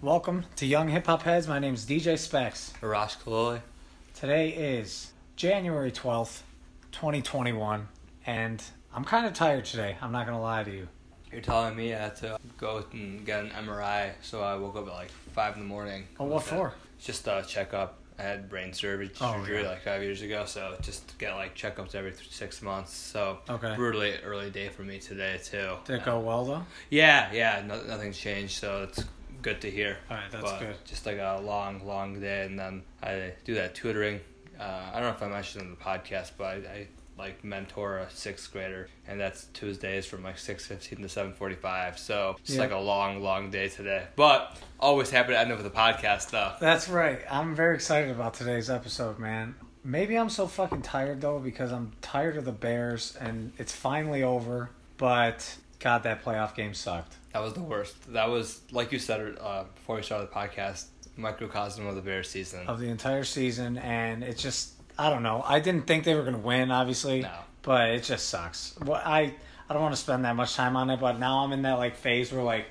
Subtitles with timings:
[0.00, 1.48] Welcome to Young Hip Hop Heads.
[1.48, 2.72] My name is DJ Spex.
[2.80, 3.60] Arash Kaloli.
[4.14, 6.42] Today is January 12th,
[6.92, 7.88] 2021,
[8.26, 8.62] and
[8.94, 9.96] I'm kind of tired today.
[10.00, 10.88] I'm not going to lie to you.
[11.32, 14.86] You're telling me I had to go and get an MRI, so I woke up
[14.86, 16.04] at like 5 in the morning.
[16.20, 16.72] Oh, what for?
[17.00, 17.98] Just a checkup.
[18.18, 19.68] I had brain surgery, Oh, surgery yeah.
[19.68, 22.92] like five years ago, so just get like checkups every th- six months.
[22.92, 23.76] So Okay.
[23.76, 25.74] brutally early day for me today too.
[25.84, 26.66] Did it go well, though?
[26.90, 29.04] Yeah, yeah, no, nothing's changed, so it's
[29.42, 29.98] good to hear.
[30.10, 30.76] All right, that's But good.
[30.84, 34.20] Just like a long, long day, and then I do that tutoring.
[34.58, 37.98] Uh, I don't know if I mentioned in the podcast, but I, I like mentor
[37.98, 41.98] a sixth grader, and that's Tuesdays from like six fifteen to seven forty five.
[41.98, 42.60] So it's Yeah.
[42.60, 44.04] like a long, long day today.
[44.16, 46.52] But always happy to end up with a podcast though.
[46.60, 47.20] That's right.
[47.30, 49.54] I'm very excited about today's episode, man.
[49.84, 54.22] Maybe I'm so fucking tired, though, because I'm tired of the Bears, and it's finally
[54.22, 57.14] over, but God, that playoff game sucked.
[57.32, 58.12] That was the worst.
[58.12, 60.86] That was like you said uh, before we started the podcast,
[61.16, 62.66] microcosm of the Bears season.
[62.66, 65.42] of the entire season, and it's just I don't know.
[65.46, 67.30] I didn't think they were gonna win, obviously, No.
[67.62, 68.74] but it just sucks.
[68.84, 69.34] Well, I
[69.68, 71.74] I don't want to spend that much time on it, but now I'm in that
[71.74, 72.66] like phase where like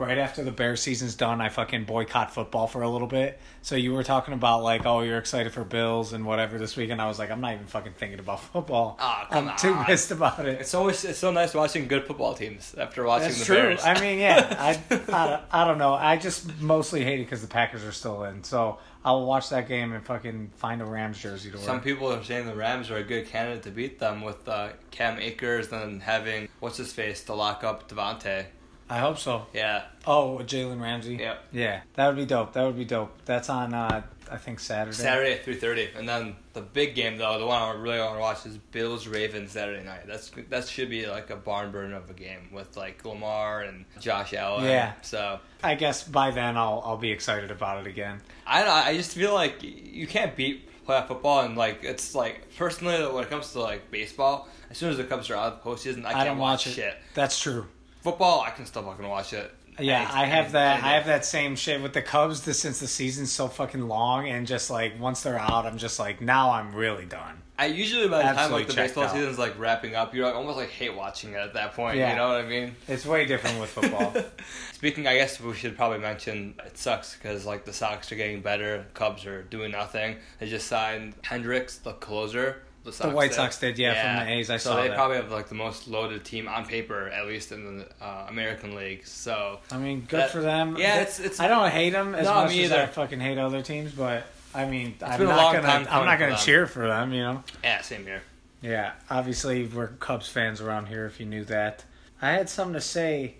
[0.00, 3.38] right after the Bears season's done, I fucking boycott football for a little bit.
[3.60, 7.02] So you were talking about like, oh, you're excited for Bills and whatever this weekend.
[7.02, 8.98] I was like, I'm not even fucking thinking about football.
[9.30, 10.60] Come I'm too pissed about it.
[10.60, 13.56] It's always it's so nice watching good football teams after watching That's the true.
[13.56, 13.84] Bears.
[13.84, 14.56] I mean, yeah,
[14.90, 15.92] I, I, I don't know.
[15.92, 18.42] I just mostly hate it because the Packers are still in.
[18.42, 21.66] So I'll watch that game and fucking find a Rams jersey to wear.
[21.66, 24.70] Some people are saying the Rams are a good candidate to beat them with uh,
[24.90, 28.46] Cam Akers and having what's his face to lock up Davante.
[28.90, 29.46] I hope so.
[29.54, 31.14] Yeah, Oh, Jalen Ramsey.
[31.16, 31.44] Yep.
[31.52, 32.52] Yeah, that would be dope.
[32.54, 33.24] That would be dope.
[33.24, 34.96] That's on, uh, I think Saturday.
[34.96, 38.14] Saturday at three thirty, and then the big game though, the one I really want
[38.14, 40.02] to watch is Bills Ravens Saturday night.
[40.06, 43.84] That's that should be like a barn burner of a game with like Lamar and
[44.00, 44.64] Josh Allen.
[44.64, 44.92] Yeah.
[45.02, 48.20] So I guess by then I'll I'll be excited about it again.
[48.46, 52.56] I don't I just feel like you can't beat playoff football and like it's like
[52.56, 55.62] personally when it comes to like baseball, as soon as the Cubs are out of
[55.64, 56.70] the postseason, I I, can't don't watch watch it.
[56.74, 56.96] shit.
[57.14, 57.66] That's true.
[58.02, 59.52] Football, I can still fucking watch it.
[59.78, 60.82] Yeah, Any- I have that.
[60.84, 62.42] I have that same shit with the Cubs.
[62.42, 66.20] Since the season's so fucking long, and just like once they're out, I'm just like
[66.20, 67.42] now I'm really done.
[67.58, 69.12] I usually by the time Absolutely like the checked baseball out.
[69.12, 71.98] season's like wrapping up, you're like almost like hate watching it at that point.
[71.98, 72.10] Yeah.
[72.10, 72.74] You know what I mean?
[72.88, 74.14] It's way different with football.
[74.72, 78.40] Speaking, I guess we should probably mention it sucks because like the Sox are getting
[78.40, 80.16] better, Cubs are doing nothing.
[80.38, 82.62] They just signed Hendriks, the closer.
[82.82, 83.34] The, Sox White did.
[83.36, 84.96] Sox did, yeah, from the A's, I so saw So they that.
[84.96, 88.74] probably have like the most loaded team on paper, at least in the uh, American
[88.74, 89.06] League.
[89.06, 90.76] So I mean, good That- for them.
[90.78, 93.20] yeah, That- it's- it's- I don't hate them as No, much me as I fucking
[93.20, 94.24] hate other teams, but
[94.54, 95.68] I mean, I'm been a not gonna.
[95.68, 96.40] I'm not gonna them.
[96.40, 97.12] cheer for them.
[97.12, 97.44] You know.
[97.62, 98.22] yeah, same here.
[98.62, 101.06] Yeah, obviously we're Cubs fans around here.
[101.06, 101.84] If you knew that,
[102.20, 103.36] I had something to say.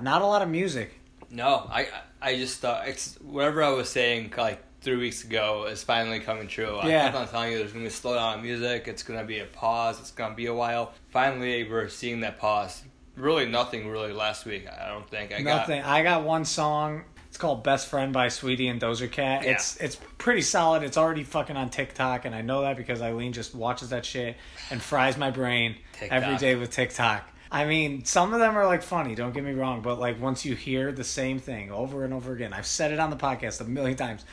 [0.00, 0.92] Not a lot of music.
[1.30, 1.88] No, I
[2.22, 6.76] I just it's whatever I was saying like three weeks ago is finally coming true.
[6.76, 7.04] I Yeah.
[7.04, 8.86] kept on telling you there's gonna be a slowdown in music.
[8.86, 9.98] It's gonna be a pause.
[9.98, 10.92] It's gonna be a while.
[11.10, 12.82] Finally, we're seeing that pause.
[13.16, 14.66] Really, nothing really last week.
[14.68, 15.82] I don't think I got Nothing.
[15.82, 17.04] I got one song.
[17.28, 19.42] It's called "Best Friend" by Saweetie and Doja Cat.
[19.44, 19.52] Yeah.
[19.52, 20.82] It's it's pretty solid.
[20.84, 24.36] It's already fucking on TikTok, and I know that because Eileen just watches that shit
[24.70, 27.28] and fries my brain every day with TikTok.
[27.50, 29.14] I mean, some of them are like funny.
[29.14, 32.32] Don't get me wrong, but like once you hear the same thing over and over
[32.32, 34.24] again, I've said it on the podcast a million times.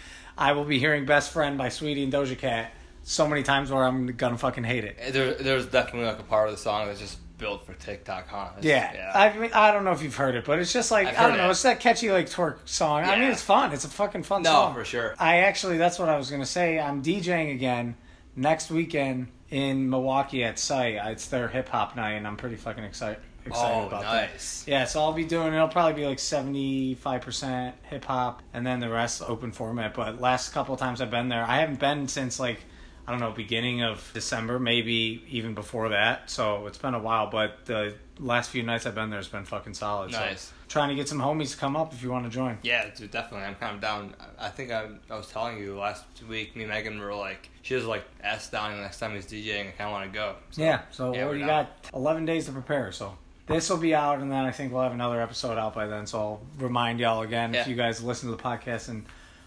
[0.42, 2.72] I will be hearing "Best Friend" by Saweetie and Doja Cat
[3.04, 4.98] so many times where I'm gonna fucking hate it.
[5.14, 5.34] there.
[5.36, 8.50] There's definitely like a part of the song that's just built for TikTok, huh?
[8.60, 11.08] It's- Yeah, I mean, I don't know if you've heard it, but it's just like
[11.08, 11.48] I've I don't know.
[11.48, 11.52] it.
[11.52, 13.04] It's that catchy like twerk song.
[13.04, 13.12] Yeah.
[13.12, 13.72] I mean, it's fun.
[13.72, 14.74] It's a fucking fun no, song.
[14.74, 15.16] for sure.
[15.20, 16.80] I actually, that's what I was gonna say.
[16.80, 17.96] I'm DJing again
[18.36, 20.96] next weekend in Milwaukee at Site.
[21.12, 23.18] It's their hip hop night, and I'm pretty fucking excited.
[23.46, 24.32] Excited Oh, about that.
[24.32, 24.64] nice.
[24.68, 25.54] Yeah, so I'll be doing.
[25.54, 29.94] It'll probably be like seventy five percent hip hop, and then the rest open format.
[29.94, 32.60] But last couple of times I've been there, I haven't been since like
[33.08, 36.30] I don't know beginning of December, maybe even before that.
[36.30, 37.28] So it's been a while.
[37.32, 40.12] But the last few nights I've been there has been fucking solid.
[40.12, 40.42] Nice.
[40.44, 42.60] So trying to get some homies to come up if you want to join.
[42.62, 43.48] Yeah, dude, definitely.
[43.48, 44.14] I'm kind of down.
[44.40, 46.56] I think I, I was telling you last week.
[46.56, 49.70] Me and Megan were like, she was like, "Ask down next time he's DJing.
[49.70, 51.66] I kind of want to go." So, Yeah, so Yeah, we're you down.
[51.66, 52.92] got 11 days to prepare.
[52.92, 53.18] So
[53.52, 56.06] this will be out, and then I think we'll have another episode out by then.
[56.08, 59.06] So I'll remind y'all again if you guys listen to the podcast and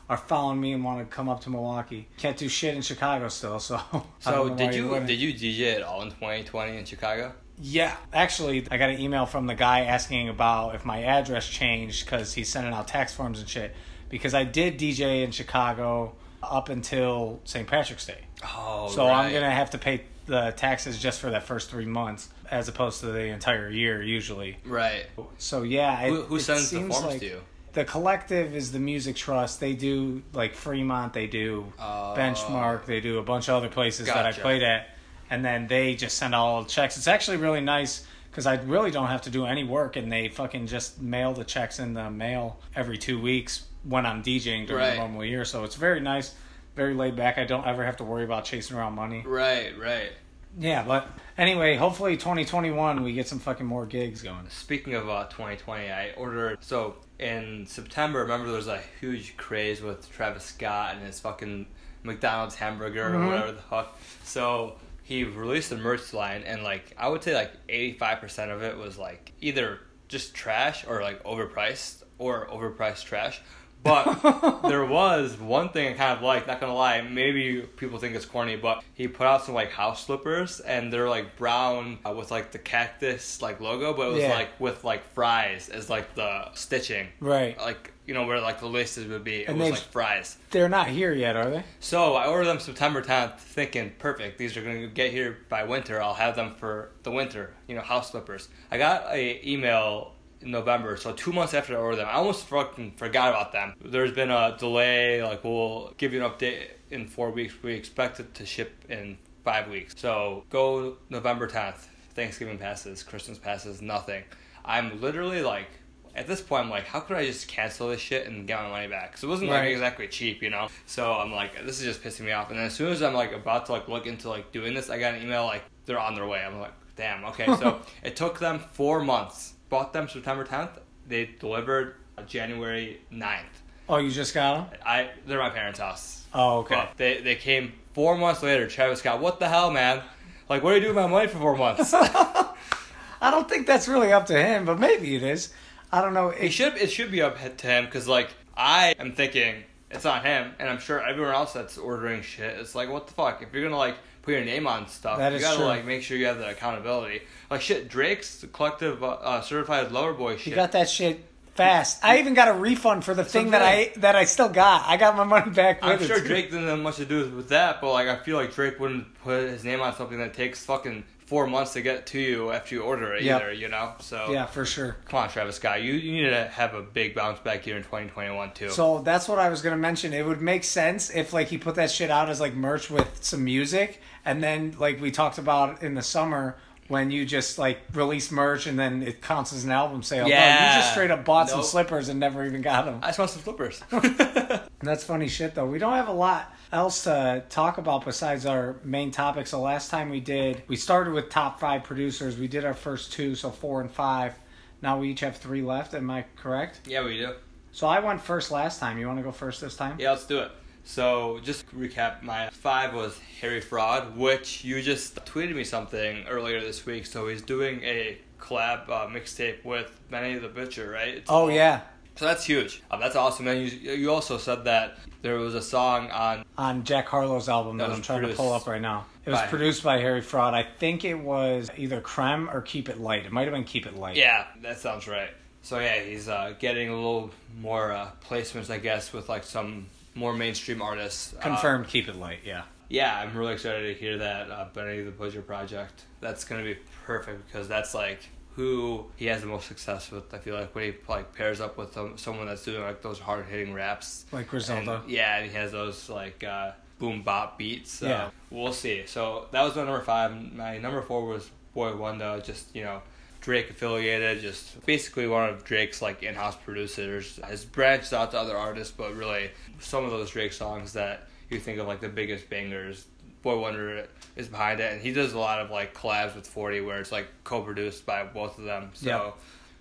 [0.09, 2.09] are following me and want to come up to Milwaukee.
[2.19, 3.81] Can't do shit in Chicago still, so.
[4.21, 7.33] So did you did you DJ at all in 2020 in Chicago?
[7.61, 12.05] Yeah, actually, I got an email from the guy asking about if my address changed
[12.05, 13.75] because he's sending out tax forms and shit.
[14.09, 17.67] Because I did DJ in Chicago up until St.
[17.67, 18.23] Patrick's Day.
[18.45, 22.29] Oh, So I'm gonna have to pay the taxes just for that first three months,
[22.51, 24.57] as opposed to the entire year usually.
[24.65, 25.07] right.
[25.39, 27.41] So yeah, it, Who, who sends the forms like to you?
[27.75, 29.61] the collective is the music trust.
[29.61, 32.15] They do like Fremont, they do Oh.
[32.17, 34.89] Benchmark, they do a bunch of other places that I played at,
[35.31, 36.97] and then they just send all the checks.
[36.97, 40.29] It's actually really nice because I really don't have to do any work, and they
[40.29, 44.83] fucking just mail the checks in the mail every two weeks when I'm DJing during
[44.83, 44.91] Right.
[44.93, 45.45] the normal year.
[45.45, 46.35] So it's very nice,
[46.75, 47.39] very laid back.
[47.39, 49.23] I don't ever have to worry about chasing around money.
[49.27, 50.11] Right, right.
[50.59, 54.49] Yeah, but anyway, hopefully 2021 we get some fucking more gigs going.
[54.51, 58.21] Speaking of uh, 2020, I ordered so in September.
[58.21, 61.67] Remember, there was a huge craze with Travis Scott and his fucking
[62.05, 63.15] McDonald's hamburger Mhm.
[63.15, 63.99] or whatever the fuck.
[64.23, 68.63] So he released a merch line, and like I would say, like 85 percent of
[68.63, 73.41] it was like either just trash or like overpriced or overpriced trash.
[73.85, 76.47] But there was one thing I kind of liked.
[76.47, 80.05] Not gonna lie, maybe people think it's corny, but he put out some like house
[80.07, 84.23] slippers, and they're like brown uh, with like the cactus like logo, but it was
[84.23, 84.35] Yeah.
[84.35, 87.59] like with like fries as like the stitching, Right.
[87.59, 89.43] like you know where like the laces would be.
[89.43, 90.37] It And was they've- like fries.
[90.51, 91.65] They're not here yet, are they?
[91.81, 94.39] So I ordered them September 10th, thinking perfect.
[94.39, 96.01] These are gonna get here by winter.
[96.03, 97.53] I'll have them for the winter.
[97.67, 98.49] You know, house slippers.
[98.71, 100.14] I got a email
[100.45, 102.09] in November, so two months after I ordered them.
[102.09, 103.75] I almost fucking forgot about them.
[103.85, 105.23] There's been a delay.
[105.23, 107.55] Like we'll give you an update in four weeks.
[107.63, 109.95] We expect it to ship in five weeks.
[109.97, 111.87] So go November 10th.
[112.15, 114.23] Thanksgiving passes, Christmas passes, nothing.
[114.65, 115.69] I'm literally like.
[116.17, 118.69] At this point, I'm like, how could I just cancel this shit and get my
[118.69, 119.11] money back?
[119.11, 119.73] Because it wasn't like Right.
[119.73, 120.69] exactly cheap, you know.
[120.87, 122.51] So I'm like, this is just pissing me off.
[122.51, 124.91] And then as soon as I'm like about to like look into like doing this,
[124.91, 126.41] I got an email like they're on their way.
[126.47, 127.47] I'm like, damn, okay.
[127.57, 129.54] So it took them four months.
[129.69, 130.79] Bought them September 10th.
[131.07, 131.97] They delivered
[132.27, 133.41] January 9th.
[133.89, 134.81] Oh, you just got them?
[134.87, 136.25] I they're my parents' house.
[136.33, 136.75] Oh, okay.
[136.75, 138.67] But they they came four months later.
[138.67, 140.03] Travis Scott, what the hell, man?
[140.49, 141.93] Like, what are you doing with my money for four months?
[141.95, 145.53] I don't think that's really up to him, but maybe it is.
[145.93, 146.31] I don't know.
[146.31, 150.07] It It, should it should be up to him because like I am thinking it's
[150.07, 152.59] on him, and I'm sure everyone else that's ordering shit.
[152.59, 155.31] It's like what the fuck if you're gonna like put your name on stuff, That
[155.33, 155.67] you is gotta true.
[155.67, 157.23] like make sure you have the accountability.
[157.51, 160.49] Like shit, Drake's collective uh, uh, certified lover boy shit.
[160.49, 161.25] you got that shit
[161.55, 162.03] fast.
[162.05, 164.89] I even got a refund for the thing that I that I still got.
[164.89, 165.79] I got my money back.
[165.83, 166.19] I'm sure.
[166.21, 169.15] Drake didn't have much to do with that, but like I feel like Drake wouldn't
[169.23, 172.75] put his name on something that takes fucking four months to get to you after
[172.75, 173.41] you order it Yep.
[173.41, 173.53] either.
[173.53, 174.97] You know, so Yeah, for sure.
[175.07, 177.83] come on, Travis Scott, you you need to have a big bounce back year in
[177.83, 178.69] 2021 too.
[178.71, 180.13] So that's what I was gonna mention.
[180.13, 183.25] It would make sense if like he put that shit out as like merch with
[183.25, 186.57] some music, and then like we talked about in the summer
[186.89, 190.29] when you just like release merch and then it counts as an album sale.
[190.29, 192.99] No, you just straight up bought some slippers and never even got them.
[193.03, 193.83] I just want some slippers.
[194.81, 195.65] That's funny shit though.
[195.65, 199.51] We don't have a lot else to talk about besides our main topics.
[199.51, 202.37] The last time we did, we started with top five producers.
[202.37, 204.35] We did our first two, so four and five.
[204.83, 205.95] Now we each have three left.
[205.95, 206.81] Am I correct?
[206.87, 207.35] yeah, we do.
[207.73, 208.99] So I went first last time.
[208.99, 209.97] You want to go first this time?
[209.99, 210.53] Yeah, let's do it.
[210.87, 216.27] So, just to recap, my five was Harry Fraud, which you just tweeted me something
[216.29, 217.07] earlier this week.
[217.07, 221.09] So, he's doing a collab uh, mixtape with Benny the Butcher, right?
[221.15, 221.81] It's Oh all- yeah,
[222.17, 222.83] So, that's huge.
[222.91, 223.49] Um, that's awesome.
[223.49, 226.45] And you, you also said that there was a song on.
[226.57, 229.07] on Jack Harlow's album that, That I'm trying to pull up right now.
[229.25, 230.55] It was by- produced by Harry Fraud.
[230.55, 233.25] I think it was either Creme or Keep It Light.
[233.27, 234.17] It might have been Keep It Light.
[234.17, 235.31] Yeah, that sounds right.
[235.63, 239.87] So, yeah, he's uh, getting a little more uh, placements, I guess, with like some
[240.15, 241.35] more mainstream artists.
[241.35, 242.41] Uh, Confirmed Keep It Light.
[242.45, 242.63] Yeah.
[242.91, 246.05] Yeah, I'm really excited to hear that uh, Benny the Butcher project.
[246.21, 248.21] That's gonna be perfect because that's like
[248.57, 250.33] who he has the most success with.
[250.33, 253.19] I feel like when he like pairs up with some, someone that's doing like those
[253.19, 254.27] hard hitting raps.
[254.33, 255.03] Like Griselda.
[255.03, 257.91] And, yeah, and he has those like uh, boom bap beats.
[257.93, 258.31] So Yeah.
[258.51, 259.07] we'll see.
[259.07, 260.53] So that was my number five.
[260.55, 262.41] My number four was Boy Wonder.
[262.45, 263.03] Just you know.
[263.41, 267.39] Drake affiliated, just basically one of Drake's like in-house producers.
[267.47, 271.61] Has branched out to other artists, but really some of those Drake songs that you
[271.61, 273.05] think of like the biggest bangers,
[273.45, 276.81] Boy Wonder is behind it, and he does a lot of like collabs with Forty,
[276.81, 278.91] where it's like co-produced by both of them.
[278.95, 279.07] So.
[279.07, 279.37] Yep.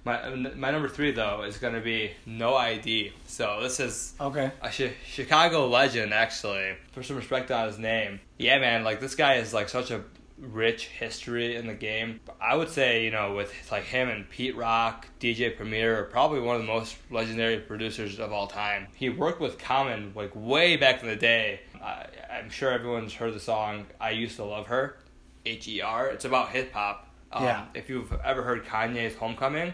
[0.05, 3.13] My, uh, my number three though is gonna be No ID.
[3.25, 4.51] So this is Okay.
[4.61, 6.75] a Chi- Chicago legend actually.
[6.91, 8.19] For some respect on his name.
[8.37, 8.83] Yeah, man.
[8.83, 10.01] Like this guy is like such a
[10.37, 12.19] rich history in the game.
[12.41, 16.41] I would say you know with like him and Pete Rock, DJ Premier, are probably
[16.41, 18.87] one of the most legendary producers of all time.
[18.95, 21.61] He worked with Common like way back in the day.
[21.83, 24.97] I, I'm sure everyone's heard the song "I Used to Love Her."
[25.45, 26.07] H E R.
[26.07, 27.07] It's about hip hop.
[27.31, 27.65] Um, Yeah.
[27.73, 29.73] If you've ever heard Kanye's Homecoming,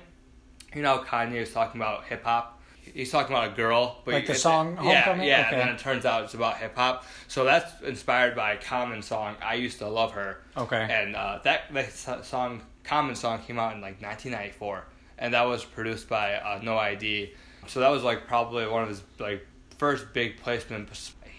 [0.73, 2.59] you know Kanye is talking about hip hop.
[2.91, 5.27] He's talking about a girl, but Like the song yeah, Homecoming?
[5.27, 5.49] Yeah, Okay.
[5.51, 7.05] and then it turns out it's about hip hop.
[7.27, 10.87] So that's inspired by a Common song "I Used to Love Her." Okay.
[10.89, 14.85] And uh, that that song, Common song, came out in like 1994,
[15.19, 17.33] and that was produced by uh, No ID.
[17.67, 19.45] So that was like probably one of his like
[19.77, 20.89] first big placement.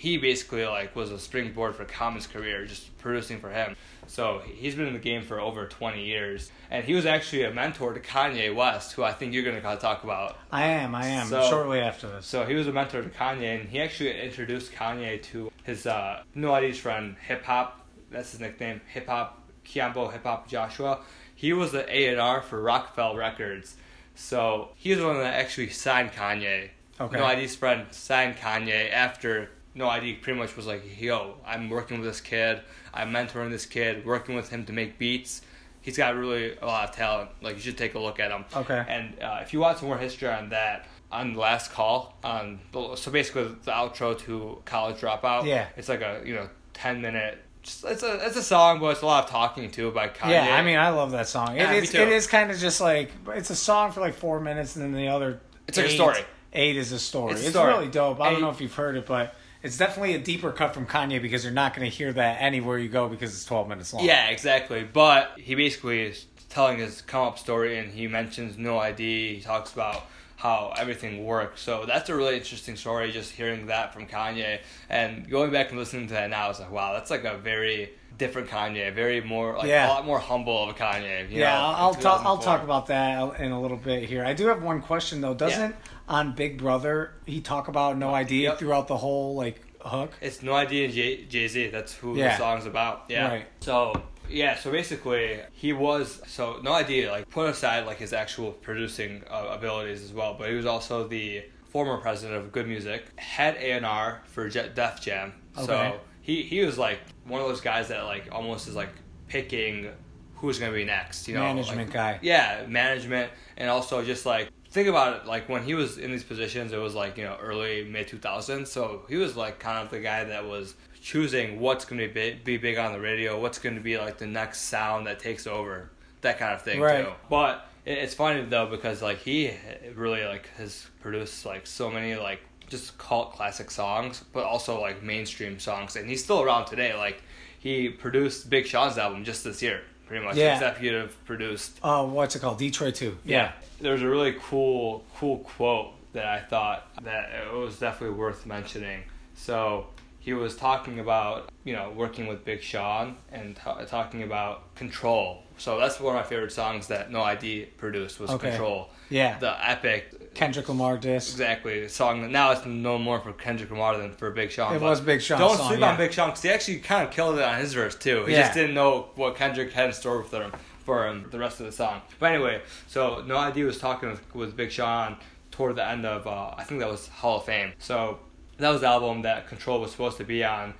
[0.01, 3.77] He basically like was a springboard for Common's career, just producing for him.
[4.07, 7.53] So he's been in the game for over 20 years, and he was actually a
[7.53, 10.39] mentor to Kanye West, who I think you're gonna talk about.
[10.51, 11.27] I am, I am.
[11.27, 12.25] So- shortly after this.
[12.25, 16.23] So he was a mentor to Kanye, and he actually introduced Kanye to his uh,
[16.35, 17.87] No ID's friend, Hip Hop.
[18.11, 21.01] That's his nickname, Hip Hop Kyambo Hip Hop Joshua.
[21.35, 23.77] He was the A and R for Roc-A-Fella Records,
[24.15, 26.71] so he was the one that actually signed Kanye.
[26.99, 27.19] Okay.
[27.19, 32.01] No ID's friend signed Kanye after No ID pretty much was like, "Yo, I'm working
[32.01, 32.61] with this kid.
[32.93, 35.43] I'm mentoring this kid, working with him to make beats."
[35.83, 37.31] He's got really a lot of talent.
[37.41, 38.45] Like you should take a look at him.
[38.55, 38.85] Okay.
[38.87, 42.61] And uh, if you want some more history on that, on the last call, on
[42.73, 45.47] the, so basically the outro to College Dropout.
[45.47, 45.69] Yeah.
[45.77, 47.39] It's like a you know ten minute.
[47.63, 50.31] Just, it's a it's a song, but it's a lot of talking too by Kanye.
[50.31, 51.57] Yeah, I mean, I love that song.
[51.57, 54.41] Yeah, it me It is kind of just like it's a song for like four
[54.41, 55.41] minutes, and then the other.
[55.69, 56.21] It's like a story.
[56.53, 57.33] Eight is a story.
[57.33, 57.73] It's It's, a story.
[57.73, 58.21] really dope.
[58.21, 61.21] I don't know if you've heard it, but it's definitely a deeper cut from Kanye
[61.21, 64.05] because you're not going to hear that anywhere you go because it's twelve minutes long.
[64.05, 64.85] Yeah, exactly.
[64.85, 69.37] But he basically is telling his come up story, and he mentions No ID.
[69.37, 70.05] He talks about
[70.37, 71.61] how everything works.
[71.61, 73.13] So that's a really interesting story.
[73.13, 76.71] Just hearing that from Kanye, and going back and listening to that now, it's like
[76.73, 79.87] wow, that's like a very different Kanye, very more like Yeah.
[79.87, 81.31] a lot more humble of a Kanye.
[81.31, 82.25] You Yeah, know, I'll, I'll talk.
[82.25, 84.25] I'll talk about that in a little bit here.
[84.25, 85.35] I do have one question though.
[85.35, 85.75] Doesn't
[86.11, 88.59] on Big Brother he talk about No ID Yep.
[88.59, 90.13] throughout the whole like hook?
[90.21, 91.69] It's No ID and Jay Z.
[91.69, 92.33] That's who Yeah.
[92.33, 93.05] the song's about.
[93.09, 93.29] Yeah.
[93.29, 93.47] Right.
[93.61, 94.57] So yeah.
[94.57, 99.49] So basically, he was so No ID Like put aside like his actual producing uh,
[99.53, 103.73] abilities as well, but he was also the former president of Good Music, head A
[103.73, 105.33] and R for Je- Def Jam.
[105.57, 105.67] Okay.
[105.67, 108.91] So he he was like one of those guys that like almost is like
[109.29, 109.89] picking
[110.35, 111.29] who's gonna be next.
[111.29, 112.19] You know, Management like- guy.
[112.23, 115.27] Yeah, management, and also just like think about it.
[115.27, 118.19] Like when he was in these positions, it was like you know early mid two
[118.19, 118.71] thousands.
[118.71, 122.13] So he was like kind of the guy that was choosing what's going to be
[122.13, 125.19] big, be big on the radio, what's going to be like the next sound that
[125.19, 127.05] takes over, that kind of thing Right.
[127.05, 127.13] too.
[127.31, 129.51] But it's funny though because like he
[129.95, 135.03] really like has produced like so many like just cult classic songs, but also like
[135.03, 136.95] mainstream songs, and he's still around today.
[136.95, 137.23] Like
[137.59, 140.37] he produced Big Sean's album just this year, pretty much.
[140.37, 140.55] Yeah.
[140.55, 141.79] Executive produced.
[141.85, 142.59] Uh, what's it called?
[142.59, 143.17] Detroit Two.
[143.25, 143.53] Yeah.
[143.81, 149.05] There's a really cool, cool quote that I thought that it was definitely worth mentioning.
[149.37, 149.87] So
[150.19, 155.45] he was talking about, you know, working with Big Sean and ta talking about Control.
[155.59, 158.51] So that's one of my favorite songs that No ID produced was Okay.
[158.51, 158.91] Control.
[159.11, 159.39] Yeah.
[159.39, 161.33] The epic, Kendrick Lamar disc.
[161.33, 162.31] exactly, song.
[162.31, 164.75] Now it's no more for Kendrick Lamar than for Big Sean.
[164.75, 165.39] It was Big Sean.
[165.39, 165.91] Don't song, sleep yeah.
[165.91, 168.25] on Big Sean because he actually kind of killed it on his verse too.
[168.27, 168.43] He Yeah.
[168.43, 170.53] just didn't know what Kendrick had in store for him
[170.85, 172.01] for him the rest of the song.
[172.19, 175.17] But anyway, so No ID was talking with, with Big Sean
[175.51, 177.73] toward the end of uh, I think that was Hall of Fame.
[177.79, 178.19] So
[178.59, 180.75] that was the album that Control was supposed to be on.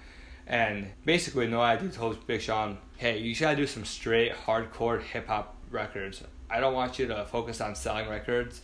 [0.47, 5.27] And basically, No ID told Big Sean, "Hey, you gotta do some straight hardcore hip
[5.29, 6.23] hop records.
[6.49, 8.61] I don't want you to focus on selling records.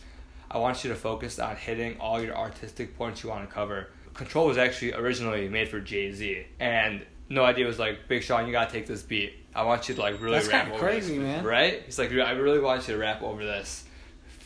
[0.49, 3.89] I want you to focus on hitting all your artistic points you want to cover."
[4.13, 8.45] Control was actually originally made for Jay Z, and No ID was like, "Big Sean,
[8.45, 9.33] you gotta take this beat.
[9.53, 11.43] I want you to like really That's rap over crazy, this." man.
[11.43, 11.83] Right?
[11.85, 13.83] He's like, "I really want you to rap over this."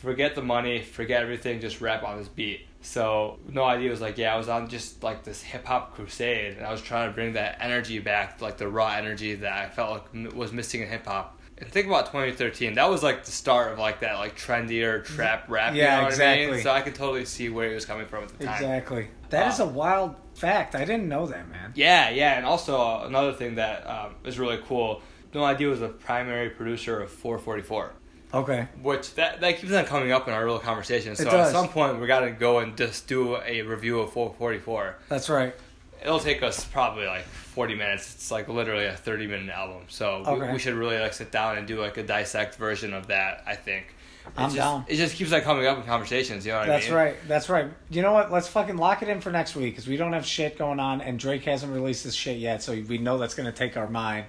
[0.02, 2.66] forget the money, forget everything, just rap on this beat.
[2.80, 6.56] So No ID was like, yeah, I was on just like this hip hop crusade,
[6.56, 9.68] and I was trying to bring that energy back, like the raw energy that I
[9.68, 11.38] felt like was missing in hip hop.
[11.62, 12.74] And think about 2013.
[12.74, 15.74] That was like the start of like that like trendier trap rap.
[15.74, 16.38] Yeah, you know what I mean?
[16.48, 16.62] exactly.
[16.62, 18.54] So I could totally see where he was coming from at the time.
[18.54, 19.08] Exactly.
[19.30, 19.64] That is Wow.
[19.64, 20.74] a wild fact.
[20.74, 21.72] I didn't know that, man.
[21.76, 25.02] Yeah, yeah, and also uh, another thing that um, is really cool.
[25.32, 27.92] No ID was the primary producer of 444.
[28.34, 28.66] Okay.
[28.82, 31.14] Which that that keeps on coming up in our real conversation.
[31.14, 34.96] So It at some point we gotta go and just do a review of 444.
[35.08, 35.54] That's right.
[36.02, 38.14] It'll take us probably like 40 minutes.
[38.14, 39.82] It's like literally a 30 minute album.
[39.88, 40.52] So we, Okay.
[40.52, 43.42] we should really like sit down and do like a dissect version of that.
[43.46, 43.94] I think.
[44.24, 44.84] It I'm just, down.
[44.88, 46.46] It just keeps like coming up in conversations.
[46.46, 46.96] You know what That's I mean?
[46.96, 47.16] right.
[47.26, 47.66] That's right.
[47.90, 48.30] You know what?
[48.30, 51.00] Let's fucking lock it in for next week because we don't have shit going on,
[51.00, 54.26] and Drake hasn't released his shit yet, so we know that's gonna take our mind.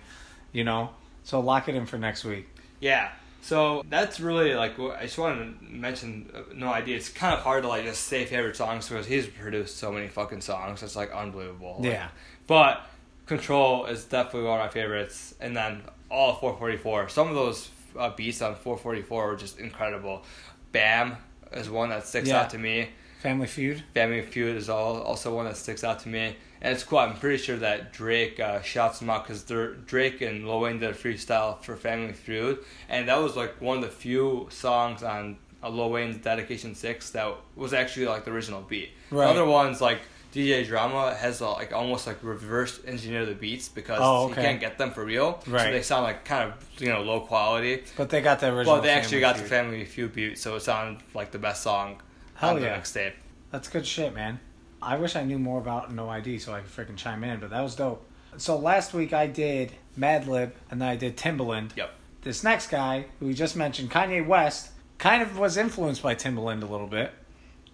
[0.52, 0.90] You know.
[1.24, 2.48] So lock it in for next week.
[2.80, 3.12] Yeah.
[3.42, 6.30] So that's really like what I just wanted to mention.
[6.34, 6.94] Uh, No ID.
[6.94, 10.08] It's kind of hard to like just say favorite songs because he's produced so many
[10.08, 10.82] fucking songs.
[10.82, 11.76] It's like unbelievable.
[11.80, 12.08] Like, Yeah.
[12.48, 12.82] But
[13.26, 17.10] Control is definitely one of my favorites, and then all of 444.
[17.10, 20.24] Some of those uh, beats on 444 were just incredible.
[20.72, 21.16] Bam
[21.54, 22.42] is one that sticks Yeah.
[22.42, 22.90] out to me.
[23.22, 23.84] Family Feud.
[23.94, 26.36] Family Feud is all, also one that sticks out to me.
[26.62, 27.00] And it's cool.
[27.00, 30.90] I'm pretty sure that Drake uh, shouts them out because Drake and Lil Wayne did
[30.90, 35.38] a freestyle for Family Feud, and that was like one of the few songs on
[35.62, 38.90] a Lil Wayne's Dedication Six that was actually like the original beat.
[39.12, 39.26] Right.
[39.26, 40.00] The other ones like
[40.34, 44.60] DJ Drama has uh, like almost like reverse engineer the beats because Oh, he can't
[44.60, 45.40] get them for real.
[45.46, 47.84] So they sound like kind of you know low quality.
[47.96, 48.74] But they got the original.
[48.74, 49.44] Well, they actually got the.
[49.44, 52.02] Family Feud beat, so it sounded like the best song
[52.34, 52.80] Hell on the yeah.
[52.80, 53.14] mixtape.
[53.52, 54.40] That's good shit, man.
[54.82, 57.52] I wish I knew more about No ID so I could freaking chime in, but
[57.52, 58.06] that was dope.
[58.38, 61.76] So last week I did Madlib and then I did Timbaland.
[61.78, 61.92] Yep.
[62.24, 66.64] This next guy, who we just mentioned, Kanye West, kind of was influenced by Timbaland
[66.64, 67.12] a little bit.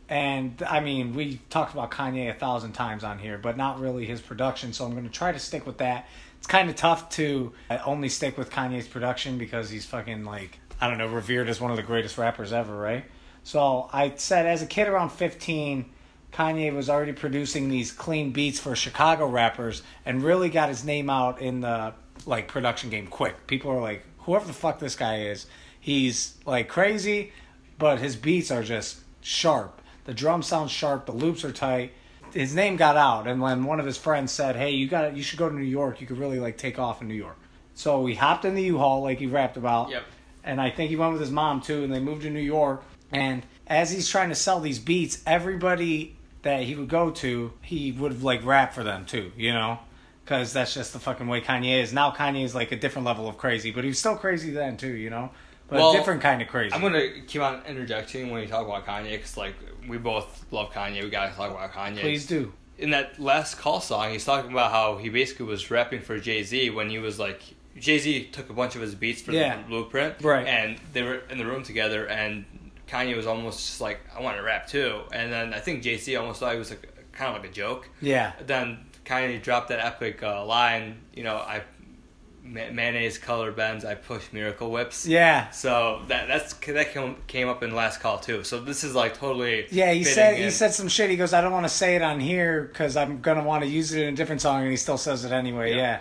[0.10, 4.06] And I mean, we talked about Kanye a thousand times on here, but not really
[4.06, 4.74] his production.
[4.74, 6.08] So I'm going to try to stick with that.
[6.40, 10.60] It's kind of tough to uh, only stick with Kanye's production because he's fucking like
[10.82, 13.06] I don't know, revered as one of the greatest rappers ever, right?
[13.44, 15.86] So I said as a kid around 15,
[16.32, 21.10] Kanye was already producing these clean beats for Chicago rappers and really got his name
[21.10, 21.94] out in the
[22.26, 23.48] like production game quick.
[23.48, 25.48] People are like, whoever the fuck this guy is,
[25.80, 27.32] he's like crazy,
[27.78, 29.79] but his beats are just sharp.
[30.10, 31.94] The drum sounds sharp, the loops are tight.
[32.34, 35.22] His name got out, and when one of his friends said, "Hey, you got you
[35.22, 36.02] should go to New York.
[36.02, 37.38] You could really like take off in New York."
[37.76, 40.04] So he hopped in the U-Haul like he rapped about Yep.
[40.44, 42.82] and I think he went with his mom too, and they moved to New York.
[43.12, 47.92] And as he's trying to sell these beats, everybody that he would go to, he
[47.92, 49.78] would like rap for them too, you know,
[50.26, 51.94] because that's just the fucking way Kanye is.
[51.94, 54.76] Now Kanye is like a different level of crazy, but he was still crazy then
[54.76, 55.30] too, you know,
[55.70, 56.74] but Well, a different kind of crazy.
[56.74, 59.56] I'm gonna keep on interjecting when you talk about Kanye because like
[59.88, 61.04] we both love Kanye.
[61.04, 62.00] We gotta talk about Kanye.
[62.00, 62.54] Please do.
[62.78, 66.44] in that last call song, he's talking about how he basically was rapping for Jay
[66.44, 67.42] Z when he was like
[67.78, 69.58] Jay Z took a bunch of his beats for Yeah.
[69.58, 70.46] the Blueprint, Right.
[70.48, 72.46] And they were in the room together, and
[72.88, 75.98] Kanye was almost just like, "I want to rap too," and then I think Jay
[75.98, 77.88] Z almost thought it was like kind of like a joke.
[78.02, 81.62] Yeah, Then Kanye dropped that epic uh, line, you know, I
[82.44, 85.06] ma- mayonnaise color Benz, I push miracle whips.
[85.06, 88.44] yeah, So that that's that came, came up in last call too.
[88.44, 89.92] So this is like totally yeah.
[89.92, 91.10] He said he said some shit.
[91.10, 93.70] He goes, "I don't want to say it on here because I'm gonna want to
[93.70, 95.72] use it in a different song," and he still says it anyway.
[95.72, 95.78] Yeah.
[95.78, 96.00] Yeah,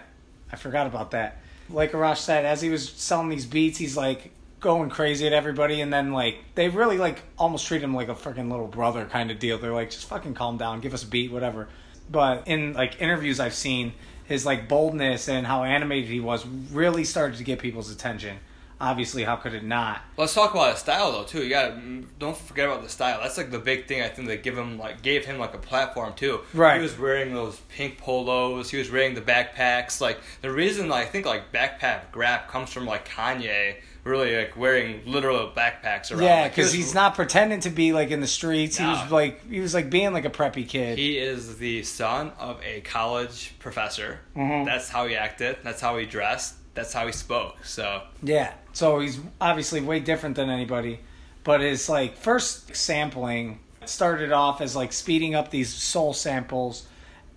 [0.53, 1.39] I forgot about that.
[1.71, 5.81] Like Arash said, as he was selling these beats, he's like going crazy at everybody,
[5.83, 9.31] and then like they really like almost treat him like a freaking little brother kind
[9.31, 9.59] of deal.
[9.59, 11.69] They're like, just fucking calm down, give us a beat, whatever.
[12.11, 13.93] But in like interviews I've seen,
[14.29, 18.39] his like boldness and how animated he was really started to get people's attention.
[18.81, 20.03] Obviously, how could it not?
[20.17, 21.43] Let's talk about his style though too.
[21.43, 23.21] You got to mm, don't forget about the style.
[23.21, 25.59] That's like the big thing I think that give him like gave him like a
[25.59, 26.41] platform too.
[26.53, 26.77] Right.
[26.77, 28.71] He was wearing those pink polos.
[28.71, 30.01] He was wearing the backpacks.
[30.01, 33.77] Like the reason I think like backpack rap comes from like Kanye
[34.09, 36.23] really like wearing literal backpacks around.
[36.23, 38.79] Yeah, because was- he's not pretending to be like in the streets.
[38.79, 40.99] He was like he was like being like a preppy kid.
[40.99, 44.21] He is the son of a college professor.
[44.37, 44.65] Mhm.
[44.65, 45.59] That's how he acted.
[45.63, 46.55] That's how he dressed.
[46.75, 47.65] That's how he spoke.
[47.65, 48.53] So Yeah.
[48.73, 51.01] So he's obviously way different than anybody.
[51.45, 56.87] But his like first sampling started off as like speeding up these soul samples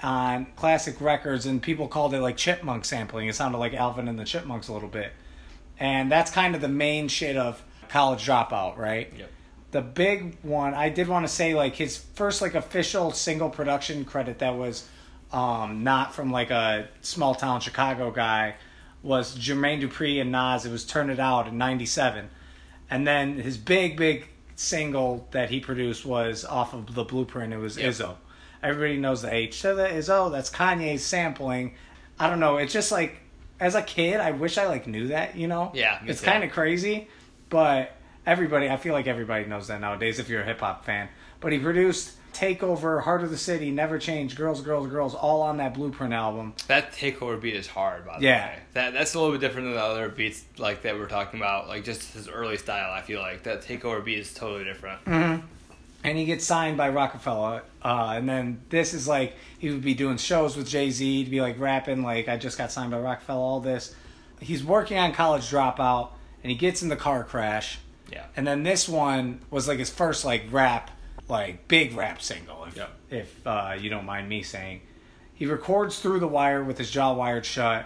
[0.03, 3.27] on classic records and people called it like chipmunk sampling.
[3.27, 5.11] It sounded like Alvin and the Chipmunks a little bit.
[5.81, 9.11] And that's kind of the main shit of college dropout, right?
[9.17, 9.31] Yep.
[9.71, 14.05] The big one, I did want to say like his first like official single production
[14.05, 14.87] credit that was
[15.33, 18.55] um, not from like a small town Chicago guy
[19.01, 20.67] was Jermaine Dupri and Nas.
[20.67, 22.29] It was Turn It Out in '97,
[22.91, 27.53] and then his big big single that he produced was off of the Blueprint.
[27.53, 27.89] It was Yep.
[27.91, 28.15] Izzo.
[28.61, 30.31] Everybody knows the H to the Izzo.
[30.31, 31.73] That's Kanye's sampling.
[32.19, 32.57] I don't know.
[32.57, 33.17] It's just like
[33.61, 35.37] as a kid, I wish I like knew that.
[35.37, 35.71] You know?
[35.73, 37.07] Yeah, It's kind of crazy,
[37.49, 37.95] but
[38.25, 38.69] everybody.
[38.69, 41.07] I feel like everybody knows that nowadays if you're a hip hop fan.
[41.39, 45.57] But he produced Takeover, Heart of the City, Never Change, Girls, Girls, Girls, all on
[45.57, 46.53] that Blueprint album.
[46.67, 48.45] That takeover beat is hard, by the Yeah.
[48.47, 48.59] way.
[48.73, 51.67] That that's a little bit different than the other beats like that we're talking about.
[51.67, 55.03] Like just his early style, I feel like that takeover beat is totally different.
[55.05, 55.41] Mm.
[56.03, 57.61] And he gets signed by Roc-A-Fella.
[57.83, 61.29] Uh, and then this is like he would be doing shows with Jay Z to
[61.29, 63.39] be like rapping like I just got signed by Roc-A-Fella.
[63.39, 63.95] All this,
[64.39, 66.09] he's working on College Dropout,
[66.43, 67.79] and he gets in the car crash.
[68.11, 68.25] Yeah.
[68.35, 70.91] And then this one was like his first like rap,
[71.29, 72.65] like big rap single.
[72.65, 74.81] If, if uh, you don't mind me saying,
[75.33, 77.85] he records through the wire with his jaw wired shut.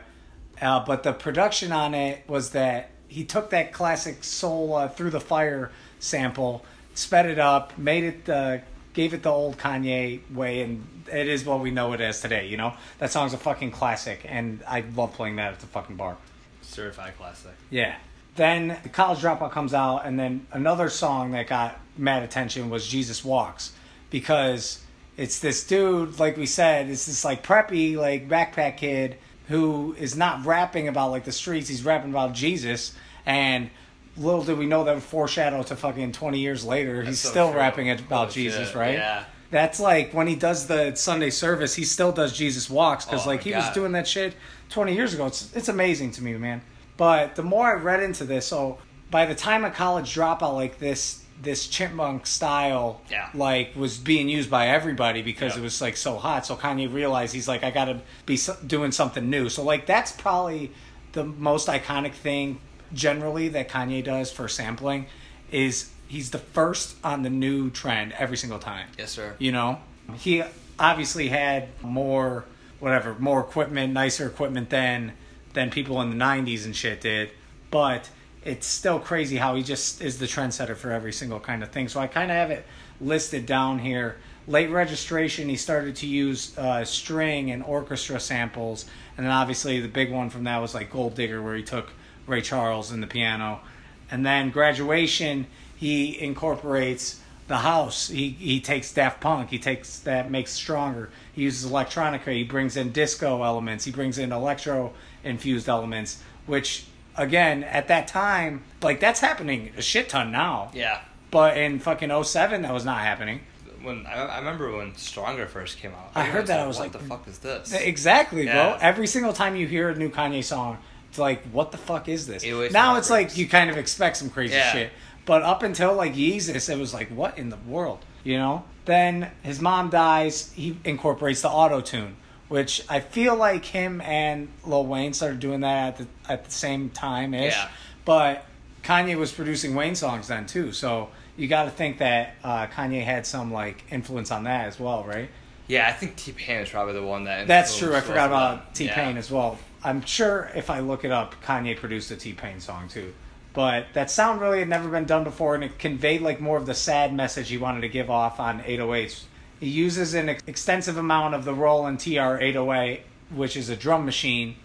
[0.61, 5.09] Uh, but the production on it was that he took that classic soul uh, through
[5.09, 8.57] the fire sample, sped it up, made it, uh,
[8.93, 12.47] gave it the old Kanye way, and it is what we know it as today.
[12.47, 15.95] You know that song's a fucking classic, and I love playing that at the fucking
[15.95, 16.17] bar.
[16.61, 17.51] Certified classic.
[17.69, 17.95] Yeah.
[18.35, 22.85] Then the college dropout comes out, and then another song that got mad attention was
[22.85, 23.71] Jesus Walks
[24.09, 24.83] because
[25.17, 30.15] it's this dude, like we said, it's this like preppy, like backpack kid who is
[30.15, 32.93] not rapping about like the streets, he's rapping about Jesus.
[33.25, 33.69] And
[34.17, 37.03] little did we know that would foreshadow to fucking 20 years later.
[37.03, 37.59] He's so still true.
[37.59, 38.75] rapping about Jesus, shit.
[38.75, 38.93] right?
[38.93, 39.25] Yeah.
[39.51, 43.29] That's like when he does the Sunday service, he still does Jesus walks because Oh,
[43.29, 44.35] like he was doing that shit
[44.69, 45.27] 20 years ago.
[45.27, 46.61] It's it's amazing to me, man.
[46.97, 48.79] But the more I read into this, so
[49.11, 53.29] by the time a college dropout like this, this chipmunk style, Yeah.
[53.33, 55.59] like was being used by everybody because Yeah.
[55.59, 56.45] it was like so hot.
[56.45, 59.47] So Kanye realized he's like, I got to be doing something new.
[59.49, 60.71] So like that's probably
[61.11, 62.59] the most iconic thing
[62.93, 65.07] generally that Kanye does for sampling
[65.51, 68.87] is he's the first on the new trend every single time.
[68.97, 69.35] Yes, sir.
[69.39, 69.79] You know,
[70.15, 70.43] he
[70.79, 72.45] obviously had more,
[72.79, 75.13] whatever, more equipment, nicer equipment than
[75.53, 77.31] than people in the '90s and shit did.
[77.71, 78.09] But
[78.43, 81.87] it's still crazy how he just is the trendsetter for every single kind of thing.
[81.87, 82.65] So I kind of have it
[83.01, 84.17] listed down here.
[84.47, 88.85] Late registration, he started to use uh, string and orchestra samples,
[89.17, 91.89] and then obviously the big one from that was like Gold Digger, where he took
[92.27, 93.61] Ray Charles and the piano,
[94.09, 98.09] and then graduation, he incorporates the house.
[98.09, 99.49] He he takes Daft Punk.
[99.49, 101.09] He takes that makes stronger.
[101.33, 102.33] He uses electronica.
[102.33, 103.85] He brings in disco elements.
[103.85, 106.85] He brings in electro infused elements, which
[107.17, 110.71] again at that time, like that's happening a shit ton now.
[110.73, 111.01] Yeah.
[111.31, 113.41] But in fucking 07, that was not happening.
[113.81, 116.11] When I, I remember when Stronger first came out.
[116.15, 117.73] I heard that, I was what like, "What the fuck is this?
[117.73, 118.77] Exactly, bro.
[118.79, 120.77] Every single time you hear a new Kanye song,
[121.15, 122.43] it's like, what the fuck is this?
[122.43, 124.71] 808s Now it's like you kind of expect some crazy Yeah.
[124.73, 124.91] shit.
[125.25, 127.99] But up until like Yeezus, it was like, what in the world?
[128.25, 128.65] You know?
[128.83, 132.17] Then his mom dies, he incorporates the auto tune,
[132.49, 136.51] which I feel like him and Lil Wayne started doing that at the, at the
[136.51, 137.53] same time ish.
[137.53, 137.69] Yeah.
[138.03, 138.45] But
[138.83, 143.03] Kanye was producing Wayne songs then too, so you got to think that uh, Kanye
[143.05, 145.29] had some like influence on that as well, right?
[145.67, 147.47] yeah, I think T Pain is probably the one that.
[147.47, 147.87] That's true.
[147.93, 148.75] I influenced forgot of about.
[148.75, 149.19] T Pain Yeah.
[149.19, 149.57] as well.
[149.85, 153.13] I'm sure if I look it up, Kanye produced a T Pain song too.
[153.53, 156.65] But that sound really had never been done before, and it conveyed like more of
[156.65, 159.23] the sad message he wanted to give off on 808s.
[159.59, 164.03] He uses an ex- extensive amount of the Roland TR 808, which is a drum
[164.05, 164.55] machine,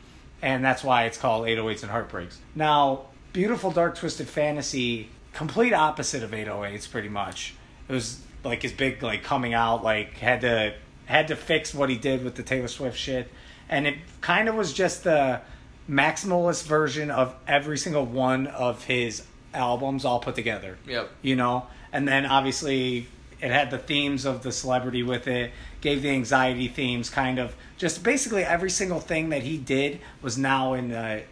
[0.42, 2.40] and that's why it's called 808s and Heartbreaks.
[2.54, 3.02] Now,
[3.32, 7.54] Beautiful Dark Twisted Fantasy, complete opposite of 808s, pretty much.
[7.88, 11.90] It was like his big like coming out, like had to had to fix what
[11.90, 13.30] he did with the Taylor Swift shit,
[13.70, 15.40] and it kind of was just the
[15.88, 19.22] maximalist version of every single one of his
[19.54, 20.76] albums all put together.
[20.86, 21.10] Yep.
[21.22, 21.66] you know?
[21.92, 23.06] And then obviously
[23.40, 27.56] it had the themes of the celebrity with it gave the anxiety themes kind of
[27.78, 31.24] just basically every single thing that he did was now in a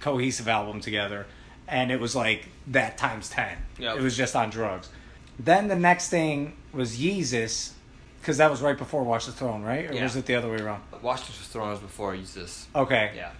[0.00, 1.26] cohesive album together.
[1.66, 3.96] And it was like that times 10 Yep.
[3.96, 4.88] it was just on drugs.
[5.38, 7.72] Then the next thing was yeezus
[8.24, 10.02] because that was right before watch the throne right or Yeah.
[10.04, 12.64] was it the other way around Watch the Throne was before Yeezus.
[12.74, 13.30] okay Yeah.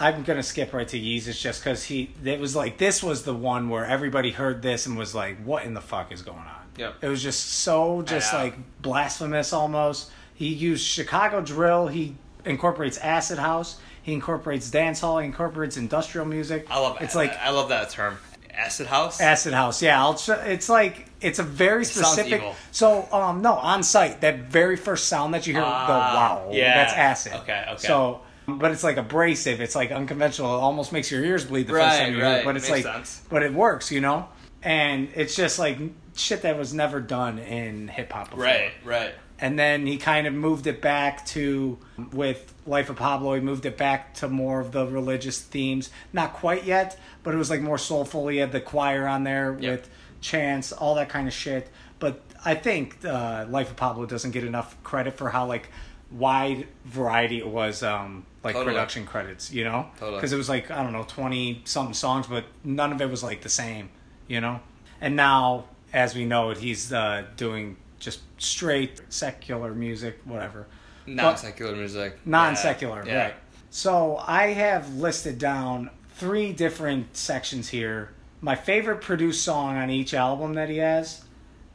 [0.00, 2.12] I'm gonna skip right to Yeezus just because he.
[2.24, 5.64] It was like this was the one where everybody heard this and was like, "What
[5.64, 6.94] in the fuck is going on?" Yep.
[7.02, 10.10] It was just so just like blasphemous almost.
[10.34, 11.86] He used Chicago drill.
[11.88, 13.78] He incorporates acid house.
[14.02, 15.20] He incorporates dancehall.
[15.20, 16.66] He incorporates industrial music.
[16.70, 16.96] I love.
[17.00, 18.18] It's like I love that term.
[18.52, 19.20] Acid house.
[19.20, 19.82] acid house.
[19.82, 20.20] Yeah, I'll.
[20.46, 22.42] It's like it's a very specific.
[22.70, 26.50] So um no On Sight that very first sound that you hear Ah, the wow
[26.52, 26.74] yeah.
[26.76, 27.32] that's acid.
[27.42, 27.86] Okay, okay.
[27.86, 28.20] So.
[28.48, 29.60] But it's like abrasive.
[29.60, 30.56] It's like unconventional.
[30.56, 32.44] It almost makes your ears bleed the first time you hear it.
[32.44, 33.22] But it's Makes like, sense.
[33.30, 34.26] but it works, you know.
[34.64, 35.78] And it's just like
[36.16, 38.44] shit that was never done in hip hop before.
[38.44, 38.72] Right.
[38.84, 39.14] Right.
[39.38, 41.78] And then he kind of moved it back to
[42.12, 43.34] with Life of Pablo.
[43.34, 45.90] He moved it back to more of the religious themes.
[46.12, 48.26] Not quite yet, but it was like more soulful.
[48.26, 49.70] He had the choir on there Yep.
[49.70, 49.90] with
[50.22, 51.68] chants, all that kind of shit.
[51.98, 55.68] But I think uh, Life of Pablo doesn't get enough credit for how like
[56.10, 57.82] wide variety it was.
[57.82, 58.72] Um, like Totally.
[58.74, 60.16] production credits, you know, Totally.
[60.16, 63.22] because it was like I don't know twenty something songs, but none of it was
[63.22, 63.88] like the same,
[64.26, 64.58] you know.
[65.00, 70.66] And now, as we know it, he's uh, doing just straight secular music, whatever.
[71.06, 72.18] Non secular music.
[72.26, 73.22] Non secular, Yeah.
[73.26, 73.34] right.
[73.70, 78.10] So I have listed down three different sections here.
[78.42, 81.24] My favorite produced song on each album that he has,